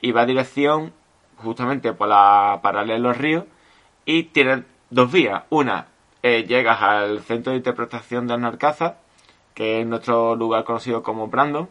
Y 0.00 0.12
va 0.12 0.22
a 0.22 0.26
dirección 0.26 0.92
justamente 1.36 1.92
por 1.92 2.08
la 2.08 2.60
paralela 2.62 3.10
al 3.10 3.16
río 3.16 3.46
y 4.06 4.24
tiene 4.24 4.64
dos 4.88 5.12
vías. 5.12 5.42
Una, 5.50 5.88
eh, 6.22 6.44
llegas 6.44 6.80
al 6.80 7.20
centro 7.20 7.50
de 7.50 7.58
interpretación 7.58 8.26
de 8.26 8.34
Alcázar, 8.34 8.98
que 9.54 9.80
es 9.80 9.86
nuestro 9.86 10.36
lugar 10.36 10.64
conocido 10.64 11.02
como 11.02 11.28
Brandon. 11.28 11.68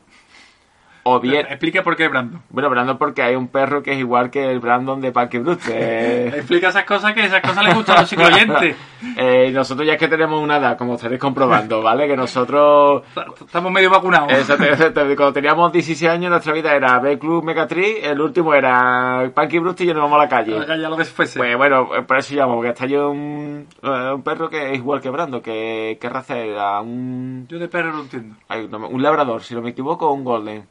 O 1.03 1.19
bien, 1.19 1.45
Explica 1.47 1.81
por 1.81 1.95
qué 1.95 2.07
Brandon. 2.07 2.41
bueno, 2.49 2.69
Brandon 2.69 2.97
porque 2.97 3.21
hay 3.21 3.35
un 3.35 3.47
perro 3.47 3.81
que 3.81 3.93
es 3.93 3.99
igual 3.99 4.29
que 4.29 4.51
el 4.51 4.59
Brandon 4.59 4.99
de 5.01 5.12
Parque 5.12 5.39
Brute. 5.39 5.63
Eh, 5.71 6.31
Explica 6.35 6.69
esas 6.69 6.83
cosas 6.83 7.13
que 7.13 7.21
esas 7.25 7.41
cosas 7.41 7.63
les 7.65 7.73
gustan 7.75 7.97
a 7.97 8.01
los 8.01 8.09
psicoyentes. 8.09 8.75
eh, 9.17 9.49
nosotros 9.53 9.88
ya 9.88 9.93
es 9.93 9.99
que 9.99 10.07
tenemos 10.07 10.41
una 10.41 10.57
edad, 10.57 10.77
como 10.77 10.95
estaréis 10.95 11.19
comprobando, 11.21 11.81
¿vale? 11.81 12.07
Que 12.07 12.15
nosotros 12.17 13.03
Estamos 13.39 13.71
medio 13.71 13.89
vacunados. 13.89 14.31
Exacto. 14.31 15.01
Cuando 15.15 15.33
teníamos 15.33 15.71
16 15.71 16.12
años, 16.12 16.29
nuestra 16.29 16.53
vida 16.53 16.73
era 16.75 16.99
B 16.99 17.17
Club 17.17 17.43
Megatrix, 17.43 18.03
el 18.03 18.19
último 18.21 18.53
era 18.53 19.31
Punky 19.33 19.59
Brute 19.59 19.83
y 19.83 19.88
yo 19.88 19.93
nos 19.93 20.03
vamos 20.03 20.19
a 20.19 20.23
la 20.23 20.29
calle. 20.29 20.59
Ya, 20.67 20.75
ya 20.75 20.89
lo 20.89 20.95
desfuese. 20.95 21.39
Pues 21.39 21.55
bueno, 21.57 21.95
eh, 21.95 22.01
por 22.03 22.17
eso 22.17 22.35
llamo, 22.35 22.55
porque 22.55 22.69
está 22.69 22.85
yo 22.85 23.09
un, 23.09 23.67
eh, 23.81 24.12
un 24.13 24.21
perro 24.21 24.49
que 24.49 24.71
es 24.71 24.77
igual 24.77 24.99
que 25.01 25.09
Brando, 25.09 25.41
que 25.41 25.97
¿qué 25.99 26.09
raza 26.09 26.38
era? 26.38 26.79
Un, 26.81 27.45
Yo 27.47 27.57
de 27.57 27.67
perro 27.67 27.93
no 27.93 28.01
entiendo. 28.01 28.35
ay, 28.47 28.67
no 28.69 28.79
me- 28.79 28.88
un 28.88 29.01
labrador, 29.01 29.41
si 29.43 29.55
no 29.55 29.62
me 29.62 29.69
equivoco, 29.71 30.07
o 30.09 30.13
un 30.13 30.23
golden. 30.23 30.67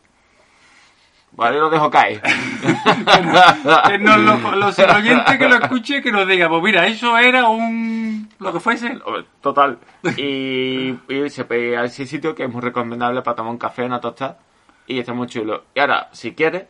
Vale, 1.32 1.58
lo 1.58 1.70
dejo 1.70 1.90
caer. 1.90 2.20
Que 3.86 3.98
nos 3.98 4.18
lo- 4.18 4.56
los 4.56 4.78
oyentes 4.78 5.38
que 5.38 5.48
lo 5.48 5.56
escuche 5.56 6.02
que 6.02 6.10
nos 6.12 6.26
diga, 6.26 6.48
pues 6.48 6.62
mira, 6.62 6.86
eso 6.86 7.16
era 7.18 7.48
un... 7.48 8.28
lo 8.38 8.52
que 8.52 8.60
fuese. 8.60 8.98
Total. 9.40 9.78
Y, 10.16 10.94
y 11.08 11.30
se 11.30 11.42
a 11.76 11.84
ese 11.84 12.06
sitio 12.06 12.34
que 12.34 12.44
es 12.44 12.50
muy 12.52 12.60
recomendable 12.60 13.22
para 13.22 13.36
tomar 13.36 13.52
un 13.52 13.58
café, 13.58 13.84
una 13.84 14.00
tostada. 14.00 14.38
Y 14.86 14.98
está 14.98 15.12
muy 15.12 15.26
chulo. 15.26 15.64
Y 15.74 15.80
ahora, 15.80 16.08
si 16.12 16.34
quieres, 16.34 16.64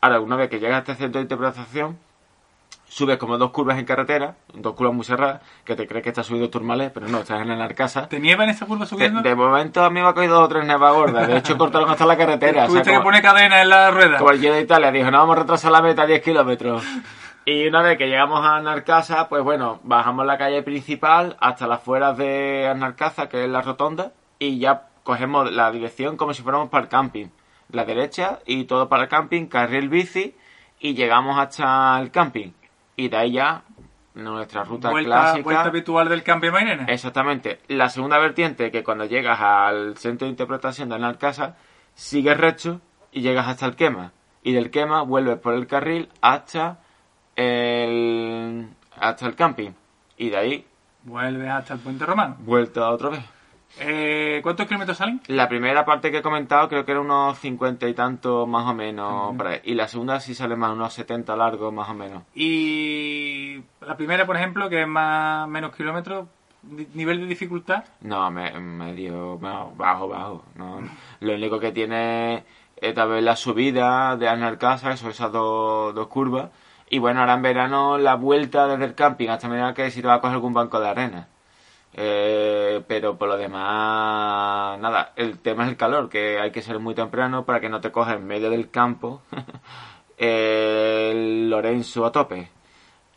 ahora 0.00 0.20
una 0.20 0.36
vez 0.36 0.50
que 0.50 0.58
llegas 0.58 0.76
a 0.76 0.78
este 0.80 0.94
centro 0.96 1.18
de 1.20 1.22
interpretación, 1.24 1.96
subes 2.94 3.16
como 3.16 3.38
dos 3.38 3.50
curvas 3.52 3.78
en 3.78 3.86
carretera, 3.86 4.36
dos 4.52 4.74
curvas 4.74 4.94
muy 4.94 5.02
cerradas, 5.04 5.40
que 5.64 5.74
te 5.74 5.86
crees 5.86 6.02
que 6.02 6.10
estás 6.10 6.26
subido 6.26 6.50
turmales, 6.50 6.90
pero 6.92 7.08
no, 7.08 7.20
estás 7.20 7.40
en 7.40 7.48
la 7.48 7.56
Narcasa. 7.56 8.06
¿Te 8.06 8.20
nieva 8.20 8.44
en 8.44 8.50
esa 8.50 8.66
curva 8.66 8.84
subiendo? 8.84 9.22
de 9.22 9.34
momento 9.34 9.82
a 9.82 9.88
mí 9.88 10.02
me 10.02 10.06
ha 10.08 10.12
cogido 10.12 10.34
dos 10.34 10.44
o 10.44 10.48
tres 10.48 10.66
nevas 10.66 10.92
gordas. 10.92 11.26
De 11.26 11.38
hecho, 11.38 11.56
cortaron 11.56 11.88
hasta 11.88 12.04
la 12.04 12.18
carretera. 12.18 12.64
o 12.64 12.64
sea, 12.64 12.66
Tuviste 12.66 12.90
que 12.90 12.96
como- 12.96 13.04
poner 13.04 13.22
cadena 13.22 13.62
en 13.62 13.70
la 13.70 13.90
rueda. 13.90 14.18
como 14.18 14.30
el 14.30 14.40
Giro 14.40 14.52
de 14.54 14.60
Italia, 14.60 14.92
dijo, 14.92 15.10
no, 15.10 15.18
vamos 15.18 15.36
a 15.36 15.40
retrasar 15.40 15.72
la 15.72 15.80
meta 15.80 16.04
10 16.04 16.20
kilómetros. 16.22 16.84
Y 17.46 17.66
una 17.66 17.80
vez 17.82 17.96
que 17.96 18.06
llegamos 18.08 18.44
a 18.44 18.60
Narcasa, 18.60 19.28
pues 19.30 19.42
bueno, 19.42 19.80
bajamos 19.84 20.26
la 20.26 20.36
calle 20.36 20.62
principal 20.62 21.36
hasta 21.40 21.66
las 21.66 21.78
afueras 21.78 22.16
de 22.18 22.70
Narcaza, 22.76 23.28
que 23.30 23.42
es 23.44 23.50
la 23.50 23.62
rotonda, 23.62 24.12
y 24.38 24.58
ya 24.58 24.88
cogemos 25.02 25.50
la 25.50 25.72
dirección 25.72 26.18
como 26.18 26.34
si 26.34 26.42
fuéramos 26.42 26.68
para 26.68 26.84
el 26.84 26.88
camping. 26.90 27.28
La 27.70 27.84
derecha 27.86 28.40
y 28.44 28.64
todo 28.64 28.88
para 28.90 29.04
el 29.04 29.08
camping, 29.08 29.46
carril 29.46 29.88
bici, 29.88 30.36
y 30.78 30.94
llegamos 30.94 31.38
hasta 31.38 31.98
el 32.00 32.10
camping. 32.10 32.50
Y 32.96 33.08
de 33.08 33.16
ahí 33.16 33.32
ya 33.32 33.62
nuestra 34.14 34.64
ruta 34.64 34.90
vuelta, 34.90 35.08
clásica. 35.10 35.42
vuelta 35.44 35.64
habitual 35.64 36.08
del 36.08 36.22
Campi 36.22 36.50
Mairena. 36.50 36.84
Exactamente. 36.88 37.60
La 37.68 37.88
segunda 37.88 38.18
vertiente, 38.18 38.70
que 38.70 38.84
cuando 38.84 39.04
llegas 39.06 39.40
al 39.40 39.96
centro 39.96 40.26
de 40.26 40.30
interpretación 40.30 40.88
de 40.90 40.98
Narcasa, 40.98 41.56
sigues 41.94 42.36
recto 42.36 42.80
y 43.10 43.22
llegas 43.22 43.48
hasta 43.48 43.66
el 43.66 43.74
quema. 43.76 44.12
Y 44.42 44.52
del 44.52 44.70
quema 44.70 45.02
vuelves 45.02 45.38
por 45.38 45.54
el 45.54 45.66
carril 45.66 46.08
hasta 46.20 46.80
el, 47.36 48.68
hasta 48.98 49.26
el 49.26 49.34
camping. 49.34 49.70
Y 50.16 50.30
de 50.30 50.36
ahí, 50.36 50.66
Vuelves 51.04 51.50
hasta 51.50 51.74
el 51.74 51.80
Puente 51.80 52.06
Romano. 52.06 52.36
vuelta 52.40 52.88
otra 52.90 53.08
vez. 53.10 53.24
Eh, 53.80 54.40
¿Cuántos 54.42 54.66
kilómetros 54.66 54.98
salen? 54.98 55.20
La 55.28 55.48
primera 55.48 55.84
parte 55.84 56.10
que 56.10 56.18
he 56.18 56.22
comentado 56.22 56.68
creo 56.68 56.84
que 56.84 56.92
era 56.92 57.00
unos 57.00 57.38
cincuenta 57.38 57.88
y 57.88 57.94
tantos 57.94 58.46
más 58.46 58.66
o 58.68 58.74
menos. 58.74 59.34
Y 59.64 59.74
la 59.74 59.88
segunda 59.88 60.20
sí 60.20 60.34
sale 60.34 60.56
más, 60.56 60.72
unos 60.72 60.92
70 60.92 61.34
largos 61.36 61.72
más 61.72 61.88
o 61.88 61.94
menos. 61.94 62.22
Y 62.34 63.62
la 63.80 63.96
primera, 63.96 64.26
por 64.26 64.36
ejemplo, 64.36 64.68
que 64.68 64.82
es 64.82 64.88
más 64.88 65.48
menos 65.48 65.74
kilómetros, 65.74 66.28
nivel 66.94 67.20
de 67.20 67.26
dificultad. 67.26 67.84
No, 68.02 68.30
me- 68.30 68.58
medio 68.60 69.38
no, 69.40 69.72
bajo, 69.76 70.08
bajo. 70.08 70.44
No. 70.54 70.80
Lo 71.20 71.34
único 71.34 71.58
que 71.58 71.72
tiene 71.72 72.44
es 72.76 72.94
tal 72.94 73.08
vez 73.10 73.22
la 73.22 73.36
subida 73.36 74.16
de 74.16 74.28
Arnalcasa, 74.28 74.92
eso, 74.92 75.08
esas 75.08 75.32
dos, 75.32 75.94
dos 75.94 76.06
curvas. 76.08 76.50
Y 76.90 76.98
bueno, 76.98 77.20
ahora 77.20 77.34
en 77.34 77.42
verano 77.42 77.96
la 77.96 78.16
vuelta 78.16 78.66
desde 78.68 78.84
el 78.84 78.94
camping 78.94 79.28
hasta 79.30 79.48
mañana 79.48 79.72
que 79.72 79.90
si 79.90 80.02
te 80.02 80.06
vas 80.08 80.18
a 80.18 80.20
coger 80.20 80.34
algún 80.34 80.52
banco 80.52 80.78
de 80.78 80.88
arena. 80.88 81.28
Eh, 81.94 82.82
pero 82.86 83.18
por 83.18 83.28
lo 83.28 83.36
demás, 83.36 84.78
nada, 84.80 85.12
el 85.16 85.38
tema 85.38 85.64
es 85.64 85.70
el 85.70 85.76
calor, 85.76 86.08
que 86.08 86.38
hay 86.40 86.50
que 86.50 86.62
ser 86.62 86.78
muy 86.78 86.94
temprano 86.94 87.44
para 87.44 87.60
que 87.60 87.68
no 87.68 87.80
te 87.80 87.92
coja 87.92 88.14
en 88.14 88.26
medio 88.26 88.48
del 88.50 88.70
campo 88.70 89.22
el 90.16 91.50
Lorenzo 91.50 92.06
a 92.06 92.12
tope. 92.12 92.48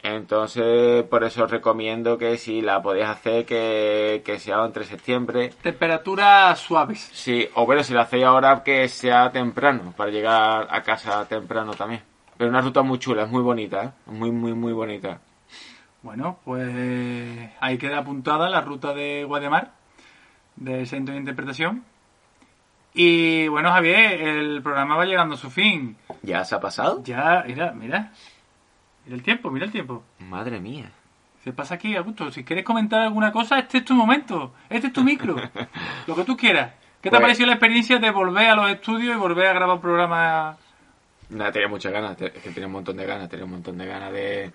Entonces, 0.03 1.03
por 1.05 1.23
eso 1.23 1.45
os 1.45 1.51
recomiendo 1.51 2.17
que 2.19 2.38
si 2.38 2.61
la 2.61 2.79
podéis 2.81 3.07
hacer, 3.07 3.43
que, 3.43 4.21
que 4.23 4.38
sea 4.38 4.63
entre 4.63 4.83
septiembre. 4.83 5.51
Temperaturas 5.63 6.59
suaves. 6.59 7.09
Sí, 7.11 7.49
o 7.55 7.65
bueno, 7.65 7.81
si 7.81 7.93
la 7.93 8.01
hacéis 8.01 8.25
ahora, 8.25 8.63
que 8.63 8.88
sea 8.88 9.31
temprano, 9.31 9.95
para 9.97 10.11
llegar 10.11 10.67
a 10.69 10.83
casa 10.83 11.27
temprano 11.27 11.73
también. 11.73 12.03
Pero 12.38 12.51
una 12.51 12.61
ruta 12.61 12.83
muy 12.83 12.99
chula, 12.99 13.23
es 13.23 13.29
muy 13.31 13.41
bonita, 13.41 13.83
¿eh? 13.83 13.89
Muy, 14.05 14.29
muy, 14.29 14.53
muy 14.53 14.73
bonita. 14.73 15.21
Bueno, 16.05 16.37
pues 16.45 17.49
ahí 17.59 17.79
queda 17.79 17.97
apuntada 17.97 18.47
la 18.47 18.61
ruta 18.61 18.93
de 18.93 19.23
Guademar, 19.23 19.71
del 20.55 20.85
Centro 20.85 21.15
de 21.15 21.19
Interpretación. 21.19 21.83
Y 22.93 23.47
bueno, 23.47 23.71
Javier, 23.71 24.21
el 24.21 24.61
programa 24.61 24.95
va 24.97 25.05
llegando 25.05 25.33
a 25.33 25.37
su 25.39 25.49
fin. 25.49 25.97
¿Ya 26.21 26.45
se 26.45 26.53
ha 26.53 26.59
pasado? 26.59 27.01
Ya, 27.03 27.43
mira, 27.47 27.71
mira. 27.71 28.11
Mira 29.05 29.15
el 29.17 29.23
tiempo, 29.23 29.49
mira 29.49 29.65
el 29.65 29.71
tiempo. 29.71 30.03
Madre 30.19 30.59
mía. 30.59 30.91
Se 31.43 31.53
pasa 31.53 31.73
aquí, 31.73 31.95
Augusto. 31.95 32.29
Si 32.31 32.43
quieres 32.43 32.63
comentar 32.63 33.01
alguna 33.01 33.31
cosa, 33.31 33.57
este 33.57 33.79
es 33.79 33.85
tu 33.85 33.95
momento. 33.95 34.53
Este 34.69 34.87
es 34.87 34.93
tu 34.93 35.03
micro. 35.03 35.35
Lo 36.05 36.15
que 36.15 36.23
tú 36.23 36.37
quieras. 36.37 36.71
¿Qué 37.01 37.09
te 37.09 37.15
ha 37.15 37.19
Pues- 37.19 37.21
parecido 37.29 37.47
la 37.47 37.53
experiencia 37.53 37.97
de 37.97 38.11
volver 38.11 38.47
a 38.49 38.55
los 38.55 38.69
estudios 38.69 39.15
y 39.15 39.19
volver 39.19 39.47
a 39.47 39.53
grabar 39.53 39.75
un 39.77 39.81
programa? 39.81 40.55
Nada, 41.29 41.51
tenía 41.51 41.67
muchas 41.67 41.91
ganas, 41.91 42.21
es 42.21 42.31
que 42.31 42.51
tenía 42.51 42.67
un 42.67 42.73
montón 42.73 42.95
de 42.95 43.05
ganas, 43.07 43.27
tenía 43.27 43.45
un 43.45 43.51
montón 43.51 43.75
de 43.79 43.87
ganas 43.87 44.13
de, 44.13 44.51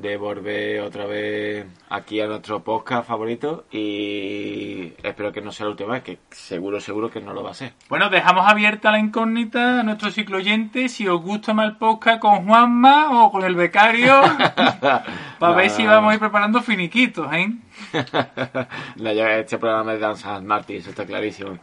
de 0.00 0.16
volver 0.16 0.80
otra 0.80 1.06
vez 1.06 1.66
aquí 1.88 2.20
a 2.20 2.26
nuestro 2.26 2.62
podcast 2.62 3.06
favorito 3.06 3.64
y 3.70 4.92
espero 5.02 5.32
que 5.32 5.40
no 5.40 5.52
sea 5.52 5.66
la 5.66 5.70
última 5.72 5.92
vez, 5.94 6.02
que 6.02 6.18
seguro, 6.30 6.80
seguro 6.80 7.10
que 7.10 7.20
no 7.20 7.32
lo 7.32 7.42
va 7.42 7.50
a 7.50 7.54
ser. 7.54 7.72
Bueno, 7.88 8.08
dejamos 8.10 8.46
abierta 8.46 8.90
la 8.90 8.98
incógnita 8.98 9.80
a 9.80 9.82
nuestro 9.82 10.10
ciclo 10.10 10.38
oyente 10.38 10.88
si 10.88 11.06
os 11.08 11.20
gusta 11.20 11.52
más 11.54 11.66
el 11.66 11.76
podcast 11.76 12.20
con 12.20 12.46
Juanma 12.46 13.24
o 13.24 13.30
con 13.30 13.44
el 13.44 13.54
becario. 13.54 14.20
Para 15.38 15.54
ver 15.56 15.68
No, 15.68 15.76
si 15.76 15.82
no, 15.84 15.90
vamos 15.90 16.10
a 16.10 16.14
ir 16.14 16.20
preparando 16.20 16.60
finiquitos, 16.62 17.32
¿eh? 17.32 17.52
No, 18.96 19.12
ya 19.12 19.38
este 19.38 19.58
programa 19.58 19.94
es 19.94 20.00
de 20.00 20.16
San 20.16 20.46
Martín, 20.46 20.76
eso 20.76 20.90
está 20.90 21.04
clarísimo. 21.04 21.58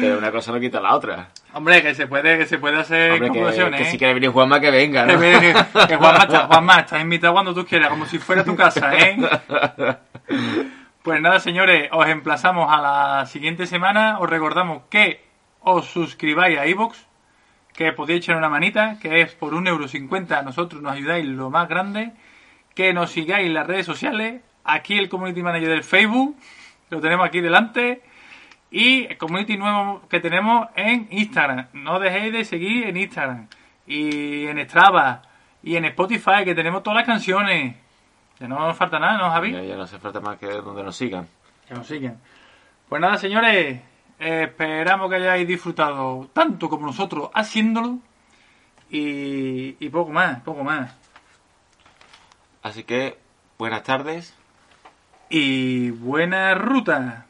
Pero 0.00 0.18
una 0.18 0.32
cosa 0.32 0.52
no 0.52 0.60
quita 0.60 0.80
la 0.80 0.94
otra. 0.94 1.28
Hombre, 1.56 1.82
que 1.82 1.94
se 1.94 2.06
puede, 2.06 2.36
que 2.36 2.44
se 2.44 2.58
puede 2.58 2.78
hacer 2.78 3.12
Hombre, 3.12 3.30
que, 3.30 3.82
¿eh? 3.82 3.90
si 3.90 3.96
quiere 3.96 4.12
venir 4.12 4.28
Juanma, 4.30 4.60
que 4.60 4.70
venga, 4.70 5.06
¿no? 5.06 5.18
que- 5.18 5.54
que 5.88 5.96
Juanma, 5.96 6.18
está, 6.24 6.40
Juanma, 6.48 6.80
estás 6.80 7.00
invitado 7.00 7.32
cuando 7.32 7.54
tú 7.54 7.64
quieras, 7.64 7.88
como 7.88 8.04
si 8.04 8.18
fuera 8.18 8.44
tu 8.44 8.54
casa, 8.54 8.94
¿eh? 8.94 9.16
Pues 11.02 11.20
nada, 11.22 11.40
señores, 11.40 11.88
os 11.92 12.06
emplazamos 12.08 12.70
a 12.70 12.82
la 12.82 13.26
siguiente 13.26 13.66
semana. 13.66 14.18
Os 14.18 14.28
recordamos 14.28 14.82
que 14.90 15.24
os 15.60 15.86
suscribáis 15.86 16.58
a 16.58 16.66
iVoox, 16.66 16.98
que 17.72 17.92
podéis 17.92 18.18
echar 18.20 18.36
una 18.36 18.48
manita, 18.48 18.98
que 19.00 19.20
es 19.22 19.32
por 19.34 19.54
un 19.54 19.66
euro 19.66 19.88
cincuenta. 19.88 20.40
A 20.40 20.42
nosotros 20.42 20.82
nos 20.82 20.92
ayudáis 20.92 21.24
lo 21.24 21.48
más 21.48 21.68
grande. 21.68 22.10
Que 22.74 22.92
nos 22.92 23.12
sigáis 23.12 23.46
en 23.46 23.54
las 23.54 23.66
redes 23.66 23.86
sociales. 23.86 24.42
Aquí 24.64 24.98
el 24.98 25.08
Community 25.08 25.42
Manager 25.42 25.68
del 25.70 25.84
Facebook, 25.84 26.36
lo 26.90 27.00
tenemos 27.00 27.24
aquí 27.26 27.40
delante. 27.40 28.02
Y 28.70 29.06
el 29.06 29.16
community 29.16 29.56
nuevo 29.56 30.02
que 30.08 30.20
tenemos 30.20 30.68
en 30.74 31.08
Instagram. 31.10 31.68
No 31.72 32.00
dejéis 32.00 32.32
de 32.32 32.44
seguir 32.44 32.86
en 32.86 32.96
Instagram. 32.96 33.48
Y 33.86 34.46
en 34.46 34.58
Strava. 34.68 35.22
Y 35.62 35.76
en 35.76 35.84
Spotify, 35.86 36.44
que 36.44 36.54
tenemos 36.54 36.82
todas 36.82 36.98
las 36.98 37.06
canciones. 37.06 37.76
Ya 38.38 38.48
no 38.48 38.58
nos 38.58 38.76
falta 38.76 38.98
nada, 38.98 39.18
¿no, 39.18 39.30
Javi? 39.30 39.52
Ya, 39.52 39.62
ya 39.62 39.76
no 39.76 39.82
hace 39.82 39.98
falta 39.98 40.20
más 40.20 40.38
que 40.38 40.46
donde 40.46 40.82
nos 40.82 40.96
sigan. 40.96 41.26
Que 41.66 41.74
nos 41.74 41.86
siguen. 41.86 42.18
Pues 42.88 43.00
nada, 43.00 43.16
señores. 43.18 43.80
esperamos 44.18 45.10
que 45.10 45.16
hayáis 45.16 45.46
disfrutado 45.48 46.28
tanto 46.32 46.68
como 46.68 46.86
nosotros 46.86 47.30
haciéndolo. 47.34 47.98
Y, 48.90 49.76
y 49.84 49.88
poco 49.88 50.12
más, 50.12 50.40
poco 50.40 50.62
más. 50.62 50.94
Así 52.62 52.84
que, 52.84 53.18
buenas 53.58 53.82
tardes. 53.84 54.36
Y 55.28 55.90
buena 55.90 56.54
ruta. 56.54 57.25